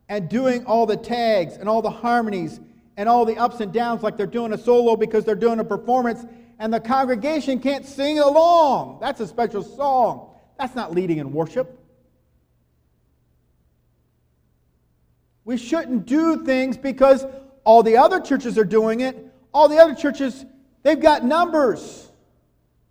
and 0.09 0.29
doing 0.29 0.65
all 0.65 0.85
the 0.85 0.97
tags 0.97 1.55
and 1.57 1.67
all 1.67 1.81
the 1.81 1.89
harmonies 1.89 2.59
and 2.95 3.09
all 3.09 3.25
the 3.25 3.37
ups 3.37 3.59
and 3.59 3.73
downs 3.73 4.03
like 4.03 4.17
they're 4.17 4.25
doing 4.25 4.53
a 4.53 4.57
solo 4.57 4.95
because 4.95 5.25
they're 5.25 5.35
doing 5.35 5.59
a 5.59 5.63
performance 5.63 6.25
and 6.59 6.73
the 6.73 6.79
congregation 6.79 7.59
can't 7.59 7.85
sing 7.85 8.19
along. 8.19 8.97
That's 8.99 9.19
a 9.19 9.27
special 9.27 9.61
song. 9.61 10.29
That's 10.57 10.75
not 10.75 10.93
leading 10.93 11.17
in 11.17 11.31
worship. 11.31 11.79
We 15.45 15.57
shouldn't 15.57 16.05
do 16.05 16.43
things 16.43 16.77
because 16.77 17.25
all 17.67 17.83
the 17.83 17.97
other 17.97 18.21
churches 18.21 18.57
are 18.57 18.63
doing 18.63 19.01
it. 19.01 19.17
All 19.53 19.67
the 19.67 19.77
other 19.77 19.93
churches, 19.93 20.45
they've 20.83 21.01
got 21.01 21.25
numbers. 21.25 22.09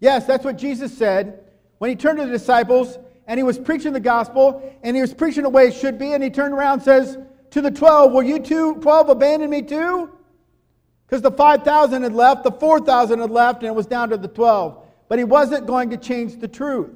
Yes, 0.01 0.27
that's 0.27 0.45
what 0.45 0.59
Jesus 0.59 0.95
said 0.97 1.41
when 1.79 1.89
he 1.89 1.97
turned 1.97 2.19
to 2.19 2.27
the 2.27 2.31
disciples 2.31 2.99
and 3.27 3.39
he 3.39 3.43
was 3.43 3.59
preaching 3.59 3.95
the 3.95 4.01
gospel 4.01 4.79
and 4.83 4.95
he 4.95 5.01
was 5.01 5.15
preaching 5.15 5.45
the 5.45 5.49
way 5.49 5.69
it 5.69 5.75
should 5.75 5.99
be. 5.99 6.13
And 6.13 6.23
he 6.23 6.29
turned 6.29 6.53
around 6.53 6.75
and 6.75 6.83
says 6.83 7.17
to 7.53 7.63
the 7.63 7.71
12, 7.71 8.13
Will 8.13 8.23
you 8.23 8.39
two, 8.39 8.75
12 8.75 9.09
abandon 9.09 9.49
me 9.49 9.63
too? 9.63 10.11
Because 11.07 11.23
the 11.23 11.31
5,000 11.31 12.03
had 12.03 12.13
left, 12.13 12.45
the 12.45 12.53
4,000 12.53 13.21
had 13.21 13.31
left, 13.31 13.61
and 13.61 13.69
it 13.69 13.75
was 13.75 13.87
down 13.87 14.11
to 14.11 14.19
the 14.19 14.29
12. 14.29 14.85
But 15.09 15.17
he 15.17 15.25
wasn't 15.25 15.67
going 15.67 15.89
to 15.89 15.97
change 15.97 16.39
the 16.39 16.49
truth. 16.49 16.91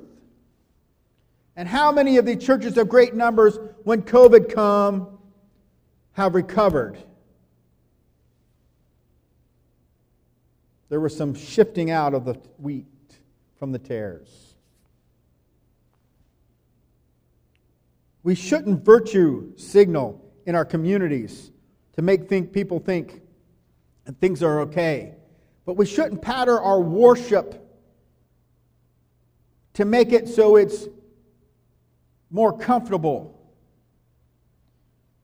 And 1.57 1.67
how 1.67 1.93
many 1.93 2.19
of 2.19 2.27
the 2.27 2.37
churches 2.37 2.77
of 2.77 2.91
great 2.91 3.15
numbers, 3.15 3.59
when 3.85 4.03
COVID 4.03 4.53
come, 4.53 5.19
have 6.13 6.35
recovered. 6.35 6.99
There 10.91 11.01
was 11.01 11.17
some 11.17 11.35
shifting 11.35 11.91
out 11.91 12.13
of 12.13 12.27
the 12.27 12.35
wheat 12.59 12.87
from 13.59 13.73
the 13.73 13.79
tares. 13.79 14.55
We 18.23 18.35
shouldn't 18.35 18.85
virtue 18.85 19.57
signal 19.57 20.23
in 20.45 20.55
our 20.55 20.67
communities 20.67 21.51
to 21.95 22.03
make 22.03 22.29
think, 22.29 22.53
people 22.53 22.79
think 22.79 23.23
that 24.05 24.21
things 24.21 24.43
are 24.43 24.61
okay. 24.61 25.15
But 25.65 25.79
we 25.79 25.87
shouldn't 25.87 26.21
patter 26.21 26.61
our 26.61 26.81
worship 26.81 27.67
to 29.75 29.87
make 29.87 30.13
it 30.13 30.29
so 30.29 30.57
it's 30.57 30.87
more 32.31 32.57
comfortable 32.57 33.41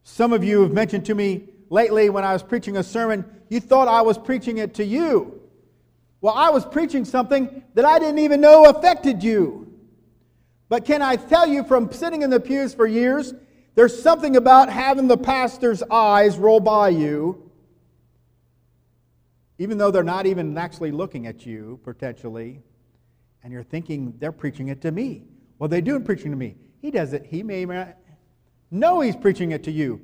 some 0.08 0.32
of 0.32 0.44
you 0.44 0.62
have 0.62 0.70
mentioned 0.70 1.04
to 1.06 1.16
me 1.16 1.48
lately 1.68 2.10
when 2.10 2.22
I 2.22 2.32
was 2.32 2.40
preaching 2.40 2.76
a 2.76 2.82
sermon, 2.84 3.24
you 3.48 3.58
thought 3.58 3.88
I 3.88 4.02
was 4.02 4.16
preaching 4.16 4.58
it 4.58 4.72
to 4.74 4.84
you. 4.84 5.35
Well, 6.20 6.34
I 6.34 6.50
was 6.50 6.64
preaching 6.64 7.04
something 7.04 7.62
that 7.74 7.84
I 7.84 7.98
didn't 7.98 8.18
even 8.20 8.40
know 8.40 8.64
affected 8.64 9.22
you. 9.22 9.72
But 10.68 10.84
can 10.84 11.02
I 11.02 11.16
tell 11.16 11.46
you 11.46 11.62
from 11.62 11.92
sitting 11.92 12.22
in 12.22 12.30
the 12.30 12.40
pews 12.40 12.74
for 12.74 12.86
years, 12.86 13.32
there's 13.74 14.02
something 14.02 14.36
about 14.36 14.68
having 14.68 15.06
the 15.06 15.18
pastor's 15.18 15.82
eyes 15.84 16.38
roll 16.38 16.60
by 16.60 16.88
you, 16.88 17.50
even 19.58 19.78
though 19.78 19.90
they're 19.90 20.02
not 20.02 20.26
even 20.26 20.56
actually 20.58 20.90
looking 20.90 21.26
at 21.26 21.46
you, 21.46 21.78
potentially, 21.84 22.62
and 23.44 23.52
you're 23.52 23.62
thinking 23.62 24.14
they're 24.18 24.32
preaching 24.32 24.68
it 24.68 24.80
to 24.82 24.90
me. 24.90 25.24
Well, 25.58 25.68
they 25.68 25.80
do 25.80 26.00
preaching 26.00 26.30
to 26.30 26.36
me. 26.36 26.56
He 26.80 26.90
does 26.90 27.12
it. 27.12 27.26
He 27.26 27.42
may 27.42 27.66
know 28.70 29.00
he's 29.00 29.16
preaching 29.16 29.52
it 29.52 29.62
to 29.64 29.70
you. 29.70 30.00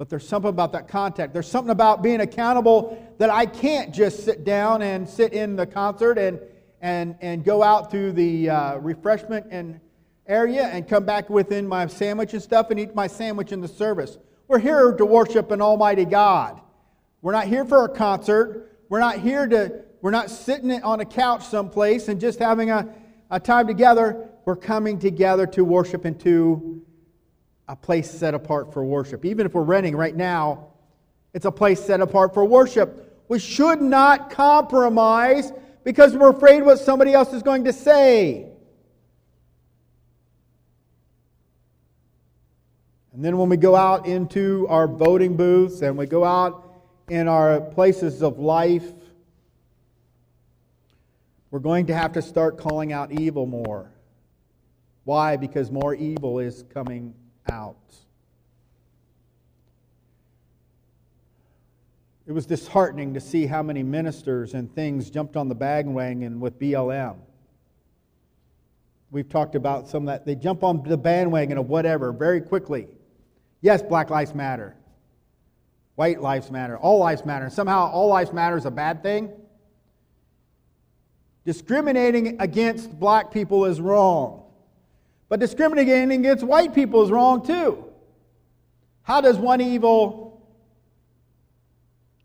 But 0.00 0.08
there's 0.08 0.26
something 0.26 0.48
about 0.48 0.72
that 0.72 0.88
contact. 0.88 1.34
There's 1.34 1.46
something 1.46 1.72
about 1.72 2.02
being 2.02 2.22
accountable 2.22 3.06
that 3.18 3.28
I 3.28 3.44
can't 3.44 3.92
just 3.92 4.24
sit 4.24 4.44
down 4.44 4.80
and 4.80 5.06
sit 5.06 5.34
in 5.34 5.56
the 5.56 5.66
concert 5.66 6.16
and, 6.16 6.40
and, 6.80 7.16
and 7.20 7.44
go 7.44 7.62
out 7.62 7.90
to 7.90 8.10
the 8.10 8.48
uh, 8.48 8.76
refreshment 8.78 9.48
and 9.50 9.78
area 10.26 10.62
and 10.68 10.88
come 10.88 11.04
back 11.04 11.28
within 11.28 11.68
my 11.68 11.86
sandwich 11.86 12.32
and 12.32 12.42
stuff 12.42 12.70
and 12.70 12.80
eat 12.80 12.94
my 12.94 13.06
sandwich 13.06 13.52
in 13.52 13.60
the 13.60 13.68
service. 13.68 14.16
We're 14.48 14.58
here 14.58 14.92
to 14.92 15.04
worship 15.04 15.50
an 15.50 15.60
almighty 15.60 16.06
God. 16.06 16.62
We're 17.20 17.32
not 17.32 17.46
here 17.46 17.66
for 17.66 17.84
a 17.84 17.88
concert. 17.90 18.78
We're 18.88 19.00
not 19.00 19.18
here 19.18 19.46
to, 19.48 19.82
we're 20.00 20.12
not 20.12 20.30
sitting 20.30 20.82
on 20.82 21.00
a 21.00 21.04
couch 21.04 21.44
someplace 21.44 22.08
and 22.08 22.18
just 22.18 22.38
having 22.38 22.70
a, 22.70 22.88
a 23.30 23.38
time 23.38 23.66
together. 23.66 24.30
We're 24.46 24.56
coming 24.56 24.98
together 24.98 25.46
to 25.48 25.62
worship 25.62 26.06
and 26.06 26.18
to 26.20 26.86
a 27.70 27.76
place 27.76 28.10
set 28.10 28.34
apart 28.34 28.72
for 28.72 28.84
worship. 28.84 29.24
Even 29.24 29.46
if 29.46 29.54
we're 29.54 29.62
renting 29.62 29.94
right 29.94 30.16
now, 30.16 30.70
it's 31.32 31.44
a 31.44 31.52
place 31.52 31.80
set 31.80 32.00
apart 32.00 32.34
for 32.34 32.44
worship. 32.44 33.22
We 33.28 33.38
should 33.38 33.80
not 33.80 34.30
compromise 34.30 35.52
because 35.84 36.16
we're 36.16 36.30
afraid 36.30 36.64
what 36.64 36.80
somebody 36.80 37.12
else 37.12 37.32
is 37.32 37.44
going 37.44 37.64
to 37.64 37.72
say. 37.72 38.48
And 43.12 43.24
then 43.24 43.38
when 43.38 43.48
we 43.48 43.56
go 43.56 43.76
out 43.76 44.04
into 44.04 44.66
our 44.68 44.88
voting 44.88 45.36
booths 45.36 45.80
and 45.82 45.96
we 45.96 46.06
go 46.06 46.24
out 46.24 46.74
in 47.08 47.28
our 47.28 47.60
places 47.60 48.20
of 48.20 48.40
life, 48.40 48.90
we're 51.52 51.60
going 51.60 51.86
to 51.86 51.94
have 51.94 52.14
to 52.14 52.22
start 52.22 52.58
calling 52.58 52.92
out 52.92 53.12
evil 53.12 53.46
more. 53.46 53.92
Why? 55.04 55.36
Because 55.36 55.70
more 55.70 55.94
evil 55.94 56.40
is 56.40 56.64
coming 56.74 57.14
out. 57.50 57.76
It 62.26 62.32
was 62.32 62.46
disheartening 62.46 63.14
to 63.14 63.20
see 63.20 63.46
how 63.46 63.62
many 63.62 63.82
ministers 63.82 64.54
and 64.54 64.72
things 64.74 65.10
jumped 65.10 65.36
on 65.36 65.48
the 65.48 65.54
bandwagon 65.54 66.38
with 66.38 66.58
BLM. 66.58 67.16
We've 69.10 69.28
talked 69.28 69.56
about 69.56 69.88
some 69.88 70.04
that. 70.04 70.24
They 70.24 70.36
jump 70.36 70.62
on 70.62 70.82
the 70.84 70.96
bandwagon 70.96 71.58
of 71.58 71.68
whatever 71.68 72.12
very 72.12 72.40
quickly. 72.40 72.86
Yes, 73.60 73.82
Black 73.82 74.10
Lives 74.10 74.34
Matter. 74.34 74.76
White 76.00 76.22
lives 76.22 76.50
matter. 76.50 76.78
All 76.78 76.98
lives 76.98 77.26
matter. 77.26 77.50
Somehow, 77.50 77.90
all 77.90 78.08
lives 78.08 78.32
matter 78.32 78.56
is 78.56 78.64
a 78.64 78.70
bad 78.70 79.02
thing. 79.02 79.30
Discriminating 81.44 82.40
against 82.40 82.98
black 82.98 83.30
people 83.30 83.66
is 83.66 83.82
wrong. 83.82 84.44
But 85.30 85.38
discriminating 85.38 86.10
against 86.10 86.42
white 86.42 86.74
people 86.74 87.04
is 87.04 87.10
wrong 87.10 87.46
too. 87.46 87.84
How 89.02 89.20
does 89.20 89.38
one 89.38 89.60
evil 89.60 90.44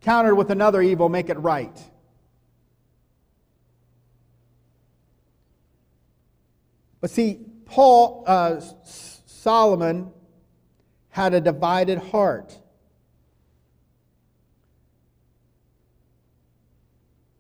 countered 0.02 0.36
with 0.36 0.50
another 0.50 0.82
evil 0.82 1.08
make 1.08 1.30
it 1.30 1.38
right? 1.38 1.80
But 7.00 7.12
see, 7.12 7.46
Paul, 7.66 8.24
uh, 8.26 8.60
Solomon 8.84 10.12
had 11.10 11.36
a 11.36 11.42
divided 11.42 12.00
heart. 12.00 12.58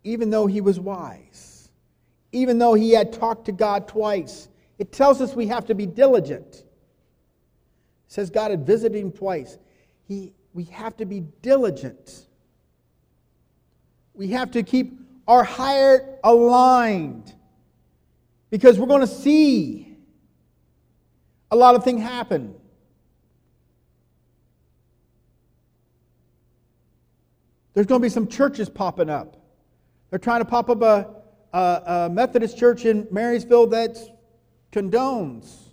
Even 0.04 0.30
though 0.30 0.46
he 0.46 0.62
was 0.62 0.80
wise, 0.80 1.70
even 2.32 2.60
though 2.60 2.76
he 2.76 2.92
had 2.92 3.12
talked 3.12 3.46
to 3.46 3.52
God 3.52 3.88
twice, 3.88 4.48
it 4.78 4.92
tells 4.92 5.22
us 5.22 5.34
we 5.34 5.48
have 5.48 5.66
to 5.68 5.76
be 5.76 5.86
diligent. 5.86 6.56
It 6.56 6.66
says 8.08 8.30
God 8.30 8.52
had 8.52 8.66
visited 8.66 9.00
him 9.00 9.12
twice. 9.12 9.58
He, 10.08 10.34
we 10.54 10.66
have 10.66 10.98
to 10.98 11.06
be 11.06 11.22
diligent. 11.42 12.28
We 14.14 14.30
have 14.30 14.52
to 14.52 14.64
keep 14.64 15.00
our 15.28 15.44
heart 15.44 16.20
aligned 16.24 17.34
because 18.50 18.80
we're 18.80 18.88
going 18.88 19.02
to 19.02 19.08
see 19.08 19.98
a 21.52 21.56
lot 21.56 21.76
of 21.76 21.84
things 21.84 22.02
happen. 22.02 22.56
There's 27.74 27.88
going 27.88 28.02
to 28.02 28.06
be 28.06 28.10
some 28.10 28.28
churches 28.28 28.70
popping 28.70 29.10
up. 29.10 29.36
They're 30.10 30.20
trying 30.20 30.40
to 30.40 30.46
pop 30.46 30.70
up 30.70 30.82
a, 30.82 31.16
a, 31.54 31.60
a 31.60 32.10
Methodist 32.10 32.58
church 32.58 32.86
in 32.86 33.08
Marysville 33.12 33.68
that 33.68 33.98
condones 34.76 35.70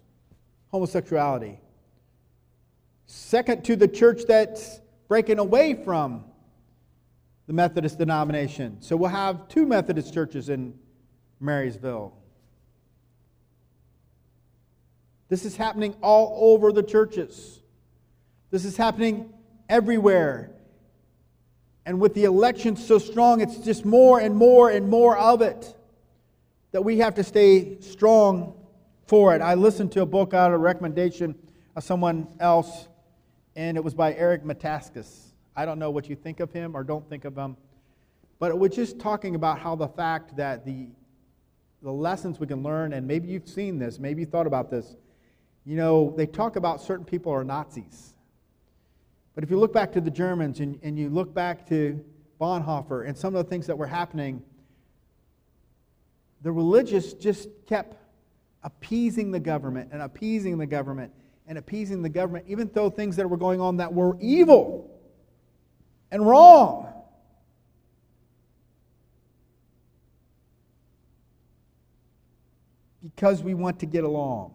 homosexuality. 0.71 1.59
Second 3.07 3.65
to 3.65 3.75
the 3.75 3.89
church 3.89 4.23
that's 4.29 4.81
breaking 5.09 5.41
away 5.41 5.75
from 5.75 6.25
the 7.49 7.53
Methodist 7.53 7.99
denomination. 7.99 8.81
So 8.81 8.97
we'll 8.97 9.11
have 9.11 9.49
two 9.49 9.67
Methodist 9.67 10.15
churches 10.15 10.49
in 10.49 10.73
Marysville. 11.41 12.15
This 15.29 15.45
is 15.45 15.57
happening 15.57 15.97
all 16.01 16.53
over 16.53 16.73
the 16.73 16.83
churches. 16.83 17.61
This 18.51 18.65
is 18.65 18.77
happening 18.77 19.33
everywhere. 19.69 20.53
And 21.85 22.01
with 22.01 22.15
the 22.15 22.25
election 22.25 22.77
so 22.77 22.99
strong, 22.99 23.41
it's 23.41 23.59
just 23.59 23.85
more 23.85 24.21
and 24.21 24.37
more 24.37 24.71
and 24.71 24.89
more 24.89 25.19
of 25.19 25.43
it 25.43 25.75
that 26.71 26.85
we 26.85 26.99
have 26.99 27.17
to 27.17 27.25
stay 27.25 27.81
strong 27.81 28.55
for 29.13 29.35
it. 29.35 29.43
I 29.43 29.53
listened 29.53 29.93
to 29.93 30.01
a 30.01 30.07
book 30.07 30.33
out 30.33 30.55
of 30.55 30.61
recommendation 30.63 31.35
of 31.77 31.85
someone 31.85 32.27
else, 32.41 32.89
and 33.55 33.77
it 33.77 33.85
was 33.85 33.93
by 33.93 34.15
Eric 34.15 34.43
Metaxas. 34.43 35.35
I 35.55 35.67
don't 35.67 35.79
know 35.79 35.91
what 35.91 36.09
you 36.09 36.17
think 36.17 36.41
of 36.41 36.51
him 36.51 36.75
or 36.75 36.83
don't 36.83 37.07
think 37.11 37.27
of 37.27 37.37
him, 37.37 37.59
but 38.39 38.51
it 38.51 38.59
was 38.59 38.75
just 38.75 38.99
talking 38.99 39.35
about 39.35 39.59
how 39.59 39.75
the 39.77 39.89
fact 39.89 40.35
that 40.39 40.65
the, 40.65 40.89
the 41.83 41.93
lessons 41.93 42.41
we 42.41 42.47
can 42.47 42.63
learn, 42.63 42.95
and 42.95 43.07
maybe 43.07 43.29
you've 43.29 43.47
seen 43.47 43.79
this, 43.79 43.99
maybe 43.99 44.23
you 44.23 44.27
thought 44.27 44.47
about 44.47 44.71
this. 44.71 44.97
You 45.67 45.77
know, 45.77 46.15
they 46.17 46.25
talk 46.25 46.57
about 46.57 46.81
certain 46.81 47.05
people 47.05 47.33
are 47.33 47.45
Nazis. 47.45 48.15
But 49.35 49.45
if 49.45 49.51
you 49.51 49.59
look 49.59 49.75
back 49.75 49.93
to 49.93 50.01
the 50.01 50.11
Germans 50.11 50.61
and, 50.61 50.79
and 50.83 50.99
you 50.99 51.11
look 51.11 51.35
back 51.35 51.69
to 51.69 52.03
Bonhoeffer 52.41 53.07
and 53.07 53.15
some 53.15 53.37
of 53.37 53.45
the 53.45 53.51
things 53.51 53.67
that 53.67 53.77
were 53.77 53.87
happening, 53.87 54.43
the 56.41 56.51
religious 56.51 57.13
just 57.13 57.51
kept 57.67 57.99
appeasing 58.63 59.31
the 59.31 59.41
government 59.41 59.91
and 59.93 60.03
appeasing 60.03 60.59
the 60.59 60.67
government 60.67 61.13
and 61.47 61.59
appeasing 61.59 62.03
the 62.03 62.09
government, 62.09 62.45
even 62.49 62.71
though 62.73 62.89
things 62.89 63.17
that 63.17 63.29
were 63.29 63.37
going 63.37 63.61
on 63.61 63.79
that 63.79 63.93
were 63.93 64.17
evil 64.21 64.91
and 66.11 66.27
wrong. 66.27 66.89
Because 73.03 73.43
we 73.43 73.55
want 73.55 73.81
to 73.81 73.87
get 73.87 74.05
along. 74.05 74.55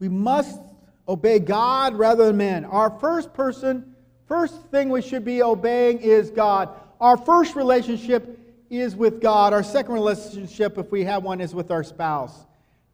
We 0.00 0.08
must 0.08 0.58
obey 1.06 1.38
God 1.38 1.94
rather 1.94 2.26
than 2.26 2.38
men. 2.38 2.64
Our 2.64 2.90
first 2.98 3.32
person, 3.32 3.94
first 4.26 4.66
thing 4.70 4.88
we 4.88 5.02
should 5.02 5.24
be 5.24 5.42
obeying 5.42 5.98
is 6.00 6.30
God. 6.30 6.70
Our 7.00 7.16
first 7.16 7.54
relationship 7.54 8.39
is 8.70 8.94
with 8.94 9.20
God. 9.20 9.52
Our 9.52 9.62
second 9.62 9.94
relationship, 9.94 10.78
if 10.78 10.90
we 10.92 11.04
have 11.04 11.24
one, 11.24 11.40
is 11.40 11.54
with 11.54 11.70
our 11.70 11.82
spouse, 11.82 12.46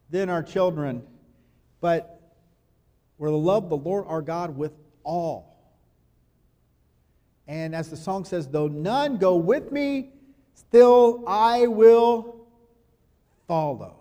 then 0.09 0.29
our 0.29 0.41
children. 0.41 1.03
But 1.79 2.19
we're 3.17 3.29
to 3.29 3.35
love 3.35 3.69
the 3.69 3.77
Lord 3.77 4.05
our 4.07 4.21
God 4.21 4.57
with 4.57 4.73
all. 5.03 5.55
And 7.47 7.75
as 7.75 7.89
the 7.89 7.97
song 7.97 8.25
says, 8.25 8.47
though 8.47 8.67
none 8.67 9.17
go 9.17 9.35
with 9.35 9.71
me, 9.71 10.09
still 10.53 11.23
I 11.27 11.67
will 11.67 12.47
follow. 13.47 13.97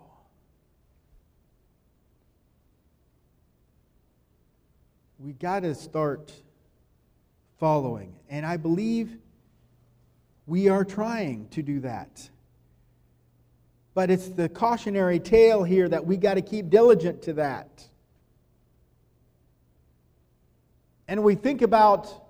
we 5.27 5.33
got 5.33 5.61
to 5.61 5.75
start 5.75 6.33
following. 7.59 8.15
And 8.29 8.47
I 8.47 8.57
believe 8.57 9.19
we 10.47 10.69
are 10.69 10.85
trying 10.85 11.49
to 11.49 11.63
do 11.63 11.81
that. 11.81 12.31
But 13.95 14.11
it's 14.11 14.29
the 14.29 14.49
cautionary 14.49 15.19
tale 15.19 15.65
here 15.65 15.89
that 15.89 16.07
we 16.07 16.17
got 16.17 16.35
to 16.35 16.43
keep 16.43 16.71
diligent 16.71 17.23
to 17.23 17.33
that. 17.35 17.89
And 21.09 21.23
we 21.23 21.35
think 21.35 21.63
about 21.63 22.25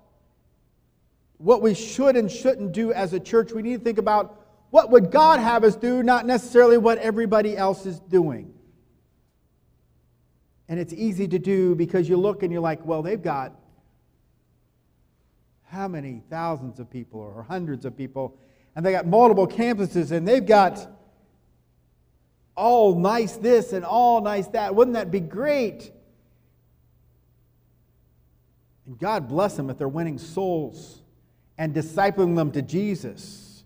what 1.37 1.61
we 1.61 1.73
should 1.73 2.15
and 2.15 2.31
shouldn't 2.31 2.71
do 2.71 2.93
as 2.93 3.13
a 3.13 3.19
church. 3.19 3.51
We 3.51 3.61
need 3.61 3.79
to 3.79 3.83
think 3.83 3.97
about 3.97 4.45
what 4.69 4.91
would 4.91 5.11
God 5.11 5.39
have 5.39 5.63
us 5.63 5.75
do, 5.75 6.03
not 6.03 6.25
necessarily 6.25 6.77
what 6.77 6.97
everybody 6.97 7.55
else 7.55 7.85
is 7.85 7.99
doing. 7.99 8.53
And 10.69 10.79
it's 10.79 10.93
easy 10.93 11.27
to 11.27 11.39
do 11.39 11.75
because 11.75 12.09
you 12.09 12.17
look 12.17 12.43
and 12.43 12.51
you're 12.51 12.61
like, 12.61 12.85
well, 12.85 13.01
they've 13.01 13.21
got 13.21 13.53
how 15.69 15.87
many 15.87 16.21
thousands 16.29 16.79
of 16.79 16.89
people 16.89 17.19
or 17.19 17.43
hundreds 17.43 17.85
of 17.85 17.95
people, 17.95 18.37
and 18.75 18.85
they 18.85 18.91
got 18.91 19.05
multiple 19.05 19.47
campuses, 19.47 20.11
and 20.11 20.27
they've 20.27 20.45
got 20.45 20.87
all 22.55 22.95
nice 22.95 23.35
this 23.37 23.73
and 23.73 23.85
all 23.85 24.21
nice 24.21 24.47
that. 24.47 24.73
Wouldn't 24.73 24.95
that 24.95 25.11
be 25.11 25.19
great? 25.19 25.91
And 28.85 28.97
God 28.97 29.27
bless 29.27 29.55
them 29.55 29.69
if 29.69 29.77
they're 29.77 29.87
winning 29.87 30.17
souls 30.17 31.01
and 31.57 31.73
discipling 31.73 32.35
them 32.35 32.51
to 32.53 32.61
Jesus. 32.61 33.63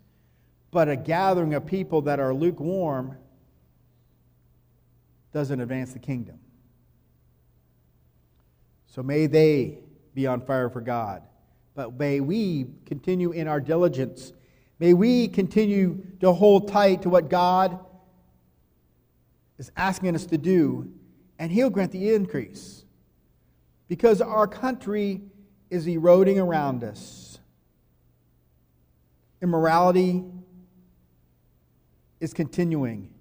But 0.71 0.89
a 0.89 0.95
gathering 0.95 1.53
of 1.53 1.65
people 1.65 2.01
that 2.03 2.19
are 2.19 2.33
lukewarm 2.33 3.17
doesn't 5.33 5.61
advance 5.61 5.93
the 5.93 5.99
kingdom. 5.99 6.39
So 8.87 9.03
may 9.03 9.27
they 9.27 9.79
be 10.13 10.27
on 10.27 10.41
fire 10.41 10.69
for 10.69 10.81
God. 10.81 11.21
But 11.75 11.97
may 11.97 12.19
we 12.19 12.67
continue 12.85 13.31
in 13.31 13.47
our 13.47 13.59
diligence. 13.59 14.33
May 14.79 14.93
we 14.93 15.27
continue 15.27 16.03
to 16.19 16.33
hold 16.33 16.67
tight 16.67 17.03
to 17.03 17.09
what 17.09 17.29
God 17.29 17.79
is 19.57 19.71
asking 19.77 20.15
us 20.15 20.25
to 20.25 20.37
do, 20.37 20.91
and 21.37 21.51
He'll 21.51 21.69
grant 21.69 21.91
the 21.91 22.13
increase. 22.13 22.83
Because 23.87 24.21
our 24.21 24.47
country 24.47 25.21
is 25.69 25.87
eroding 25.87 26.39
around 26.39 26.83
us. 26.83 27.39
Immorality 29.41 30.23
is 32.19 32.33
continuing. 32.33 33.13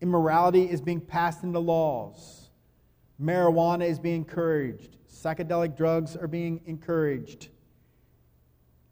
Immorality 0.00 0.64
is 0.64 0.80
being 0.80 1.00
passed 1.00 1.42
into 1.44 1.58
laws. 1.58 2.50
Marijuana 3.20 3.86
is 3.86 3.98
being 3.98 4.16
encouraged. 4.16 4.96
Psychedelic 5.08 5.76
drugs 5.76 6.16
are 6.16 6.28
being 6.28 6.60
encouraged. 6.64 7.48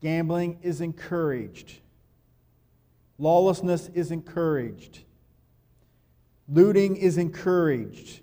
Gambling 0.01 0.59
is 0.63 0.81
encouraged. 0.81 1.81
Lawlessness 3.19 3.89
is 3.95 4.11
encouraged. 4.11 5.01
Looting 6.49 6.97
is 6.97 7.19
encouraged. 7.19 8.21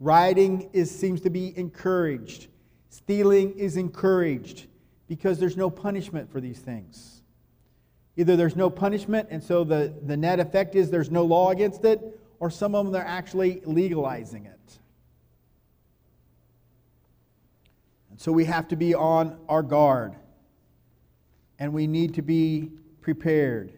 Rioting 0.00 0.70
is, 0.72 0.90
seems 0.90 1.20
to 1.22 1.30
be 1.30 1.56
encouraged. 1.58 2.48
Stealing 2.88 3.56
is 3.58 3.76
encouraged 3.76 4.66
because 5.08 5.38
there's 5.38 5.56
no 5.56 5.68
punishment 5.68 6.32
for 6.32 6.40
these 6.40 6.58
things. 6.58 7.22
Either 8.16 8.36
there's 8.36 8.56
no 8.56 8.70
punishment, 8.70 9.28
and 9.30 9.42
so 9.42 9.62
the, 9.62 9.94
the 10.06 10.16
net 10.16 10.40
effect 10.40 10.74
is 10.74 10.90
there's 10.90 11.10
no 11.10 11.24
law 11.24 11.50
against 11.50 11.84
it, 11.84 12.18
or 12.38 12.50
some 12.50 12.74
of 12.74 12.84
them 12.84 12.92
they're 12.92 13.06
actually 13.06 13.60
legalizing 13.64 14.46
it. 14.46 14.58
So 18.16 18.32
we 18.32 18.44
have 18.44 18.68
to 18.68 18.76
be 18.76 18.94
on 18.94 19.38
our 19.48 19.62
guard. 19.62 20.14
And 21.60 21.72
we 21.72 21.86
need 21.86 22.14
to 22.14 22.22
be 22.22 22.70
prepared. 23.00 23.72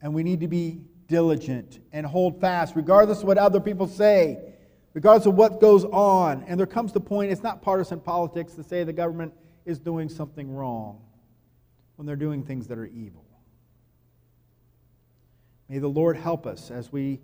And 0.00 0.14
we 0.14 0.22
need 0.22 0.40
to 0.40 0.48
be 0.48 0.82
diligent 1.08 1.80
and 1.92 2.06
hold 2.06 2.40
fast, 2.40 2.76
regardless 2.76 3.18
of 3.18 3.24
what 3.24 3.36
other 3.36 3.58
people 3.58 3.88
say, 3.88 4.38
regardless 4.94 5.26
of 5.26 5.34
what 5.34 5.60
goes 5.60 5.84
on. 5.84 6.44
And 6.46 6.58
there 6.60 6.66
comes 6.66 6.92
the 6.92 7.00
point, 7.00 7.32
it's 7.32 7.42
not 7.42 7.62
partisan 7.62 7.98
politics 7.98 8.52
to 8.54 8.62
say 8.62 8.84
the 8.84 8.92
government 8.92 9.34
is 9.64 9.80
doing 9.80 10.08
something 10.08 10.54
wrong 10.54 11.00
when 11.96 12.06
they're 12.06 12.16
doing 12.16 12.44
things 12.44 12.68
that 12.68 12.78
are 12.78 12.86
evil. 12.86 13.24
May 15.68 15.78
the 15.78 15.88
Lord 15.88 16.16
help 16.16 16.46
us 16.46 16.70
as 16.70 16.90
we 16.90 17.20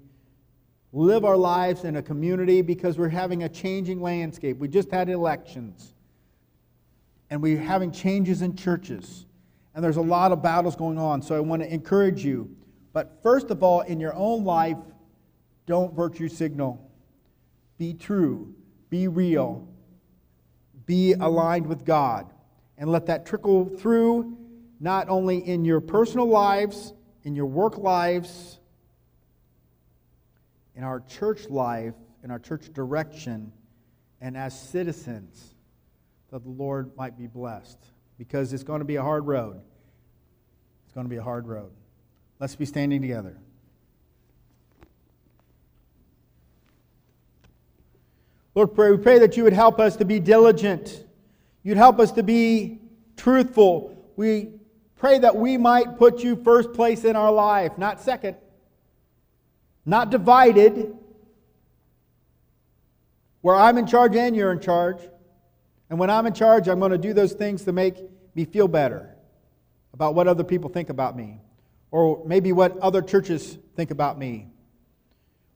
live 0.92 1.24
our 1.24 1.36
lives 1.36 1.84
in 1.84 1.96
a 1.96 2.02
community 2.02 2.62
because 2.62 2.96
we're 2.96 3.08
having 3.08 3.42
a 3.42 3.48
changing 3.48 4.00
landscape. 4.00 4.58
We 4.58 4.68
just 4.68 4.90
had 4.90 5.08
elections, 5.08 5.94
and 7.28 7.42
we're 7.42 7.58
having 7.58 7.90
changes 7.90 8.42
in 8.42 8.56
churches, 8.56 9.26
and 9.76 9.84
there's 9.84 9.98
a 9.98 10.02
lot 10.02 10.32
of 10.32 10.42
battles 10.42 10.74
going 10.74 10.96
on. 10.96 11.20
So 11.20 11.36
I 11.36 11.40
want 11.40 11.60
to 11.60 11.72
encourage 11.72 12.24
you. 12.24 12.50
But 12.94 13.22
first 13.22 13.50
of 13.50 13.62
all, 13.62 13.82
in 13.82 14.00
your 14.00 14.14
own 14.14 14.42
life, 14.42 14.78
don't 15.66 15.94
virtue 15.94 16.30
signal. 16.30 16.90
Be 17.76 17.92
true, 17.92 18.54
be 18.88 19.06
real, 19.06 19.68
be 20.86 21.12
aligned 21.12 21.66
with 21.66 21.84
God, 21.84 22.32
and 22.78 22.90
let 22.90 23.04
that 23.06 23.26
trickle 23.26 23.66
through 23.66 24.38
not 24.80 25.10
only 25.10 25.46
in 25.46 25.66
your 25.66 25.82
personal 25.82 26.26
lives, 26.26 26.94
in 27.24 27.36
your 27.36 27.46
work 27.46 27.76
lives, 27.76 28.58
in 30.74 30.84
our 30.84 31.00
church 31.00 31.50
life, 31.50 31.94
in 32.24 32.30
our 32.30 32.38
church 32.38 32.72
direction, 32.72 33.52
and 34.22 34.38
as 34.38 34.58
citizens, 34.58 35.54
that 36.30 36.42
the 36.42 36.48
Lord 36.48 36.96
might 36.96 37.18
be 37.18 37.26
blessed. 37.26 37.78
Because 38.18 38.52
it's 38.52 38.62
going 38.62 38.78
to 38.80 38.84
be 38.84 38.96
a 38.96 39.02
hard 39.02 39.26
road. 39.26 39.60
It's 40.86 40.94
going 40.94 41.04
to 41.04 41.10
be 41.10 41.16
a 41.16 41.22
hard 41.22 41.46
road. 41.46 41.70
Let's 42.38 42.56
be 42.56 42.66
standing 42.66 43.00
together. 43.00 43.36
Lord, 48.54 48.74
pray, 48.74 48.90
we 48.90 48.96
pray 48.96 49.18
that 49.18 49.36
you 49.36 49.44
would 49.44 49.52
help 49.52 49.78
us 49.78 49.96
to 49.96 50.06
be 50.06 50.18
diligent. 50.18 51.04
You'd 51.62 51.76
help 51.76 52.00
us 52.00 52.12
to 52.12 52.22
be 52.22 52.80
truthful. 53.16 53.94
We 54.16 54.50
pray 54.96 55.18
that 55.18 55.36
we 55.36 55.58
might 55.58 55.98
put 55.98 56.22
you 56.22 56.36
first 56.36 56.72
place 56.72 57.04
in 57.04 57.16
our 57.16 57.30
life, 57.30 57.76
not 57.76 58.00
second, 58.00 58.36
not 59.84 60.10
divided, 60.10 60.96
where 63.42 63.56
I'm 63.56 63.76
in 63.76 63.86
charge 63.86 64.16
and 64.16 64.34
you're 64.34 64.52
in 64.52 64.60
charge. 64.60 64.98
And 65.88 65.98
when 65.98 66.10
I'm 66.10 66.26
in 66.26 66.32
charge, 66.32 66.68
I'm 66.68 66.80
going 66.80 66.92
to 66.92 66.98
do 66.98 67.12
those 67.12 67.32
things 67.32 67.64
to 67.64 67.72
make 67.72 67.96
me 68.34 68.44
feel 68.44 68.68
better 68.68 69.14
about 69.94 70.14
what 70.14 70.28
other 70.28 70.44
people 70.44 70.68
think 70.68 70.90
about 70.90 71.16
me, 71.16 71.40
or 71.90 72.22
maybe 72.26 72.52
what 72.52 72.76
other 72.78 73.00
churches 73.00 73.56
think 73.76 73.90
about 73.90 74.18
me, 74.18 74.48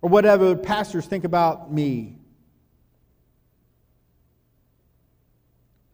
or 0.03 0.09
whatever 0.09 0.55
pastors 0.55 1.07
think 1.07 1.25
about 1.25 1.73
me. 1.73 2.17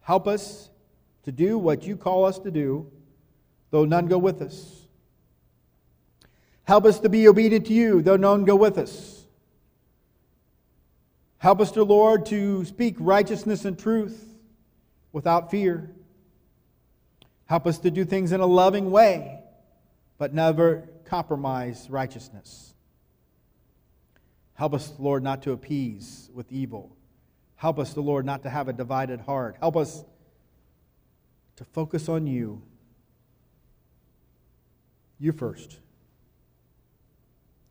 Help 0.01 0.27
us 0.27 0.69
to 1.23 1.31
do 1.31 1.57
what 1.57 1.83
you 1.83 1.97
call 1.97 2.23
us 2.23 2.39
to 2.39 2.51
do, 2.51 2.89
though 3.71 3.83
none 3.83 4.05
go 4.05 4.17
with 4.17 4.41
us. 4.41 4.83
Help 6.63 6.85
us 6.85 6.99
to 6.99 7.09
be 7.09 7.27
obedient 7.27 7.65
to 7.65 7.73
you, 7.73 8.01
though 8.01 8.15
none 8.15 8.45
go 8.45 8.55
with 8.55 8.77
us. 8.77 9.25
Help 11.39 11.59
us, 11.59 11.71
dear 11.71 11.83
Lord, 11.83 12.25
to 12.27 12.63
speak 12.65 12.95
righteousness 12.99 13.65
and 13.65 13.77
truth 13.77 14.26
without 15.17 15.51
fear. 15.51 15.91
Help 17.45 17.67
us 17.67 17.79
to 17.79 17.91
do 17.91 18.05
things 18.05 18.31
in 18.31 18.39
a 18.39 18.45
loving 18.45 18.91
way, 18.91 19.39
but 20.17 20.33
never 20.33 20.87
compromise 21.05 21.87
righteousness. 21.89 22.73
Help 24.53 24.73
us, 24.73 24.93
Lord, 24.97 25.23
not 25.23 25.43
to 25.43 25.51
appease 25.51 26.29
with 26.33 26.51
evil 26.51 26.97
Help 27.57 27.79
us, 27.79 27.93
the 27.93 28.01
Lord, 28.01 28.25
not 28.25 28.43
to 28.43 28.49
have 28.49 28.67
a 28.67 28.73
divided 28.73 29.19
heart. 29.21 29.57
Help 29.59 29.75
us 29.75 30.03
to 31.57 31.65
focus 31.65 32.07
on 32.07 32.27
you. 32.27 32.61
You 35.19 35.31
first. 35.31 35.79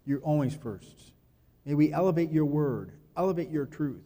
You're 0.04 0.20
always 0.20 0.54
first. 0.54 1.12
May 1.64 1.74
we 1.74 1.92
elevate 1.92 2.32
your 2.32 2.44
word, 2.44 2.92
elevate 3.16 3.48
your 3.50 3.64
truth, 3.64 4.04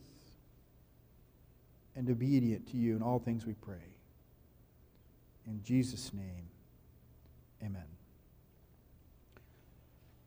and 2.00 2.08
obedient 2.08 2.66
to 2.66 2.78
you 2.78 2.96
in 2.96 3.02
all 3.02 3.18
things 3.18 3.44
we 3.44 3.52
pray. 3.52 3.76
In 5.46 5.62
Jesus' 5.62 6.14
name, 6.14 6.48
amen. 7.62 7.84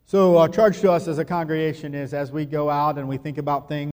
So, 0.05 0.37
our 0.37 0.47
charge 0.47 0.79
to 0.81 0.91
us 0.91 1.07
as 1.07 1.17
a 1.17 1.25
congregation 1.25 1.95
is 1.95 2.13
as 2.13 2.31
we 2.31 2.45
go 2.45 2.69
out 2.69 2.99
and 2.99 3.07
we 3.07 3.17
think 3.17 3.39
about 3.39 3.67
things. 3.67 3.91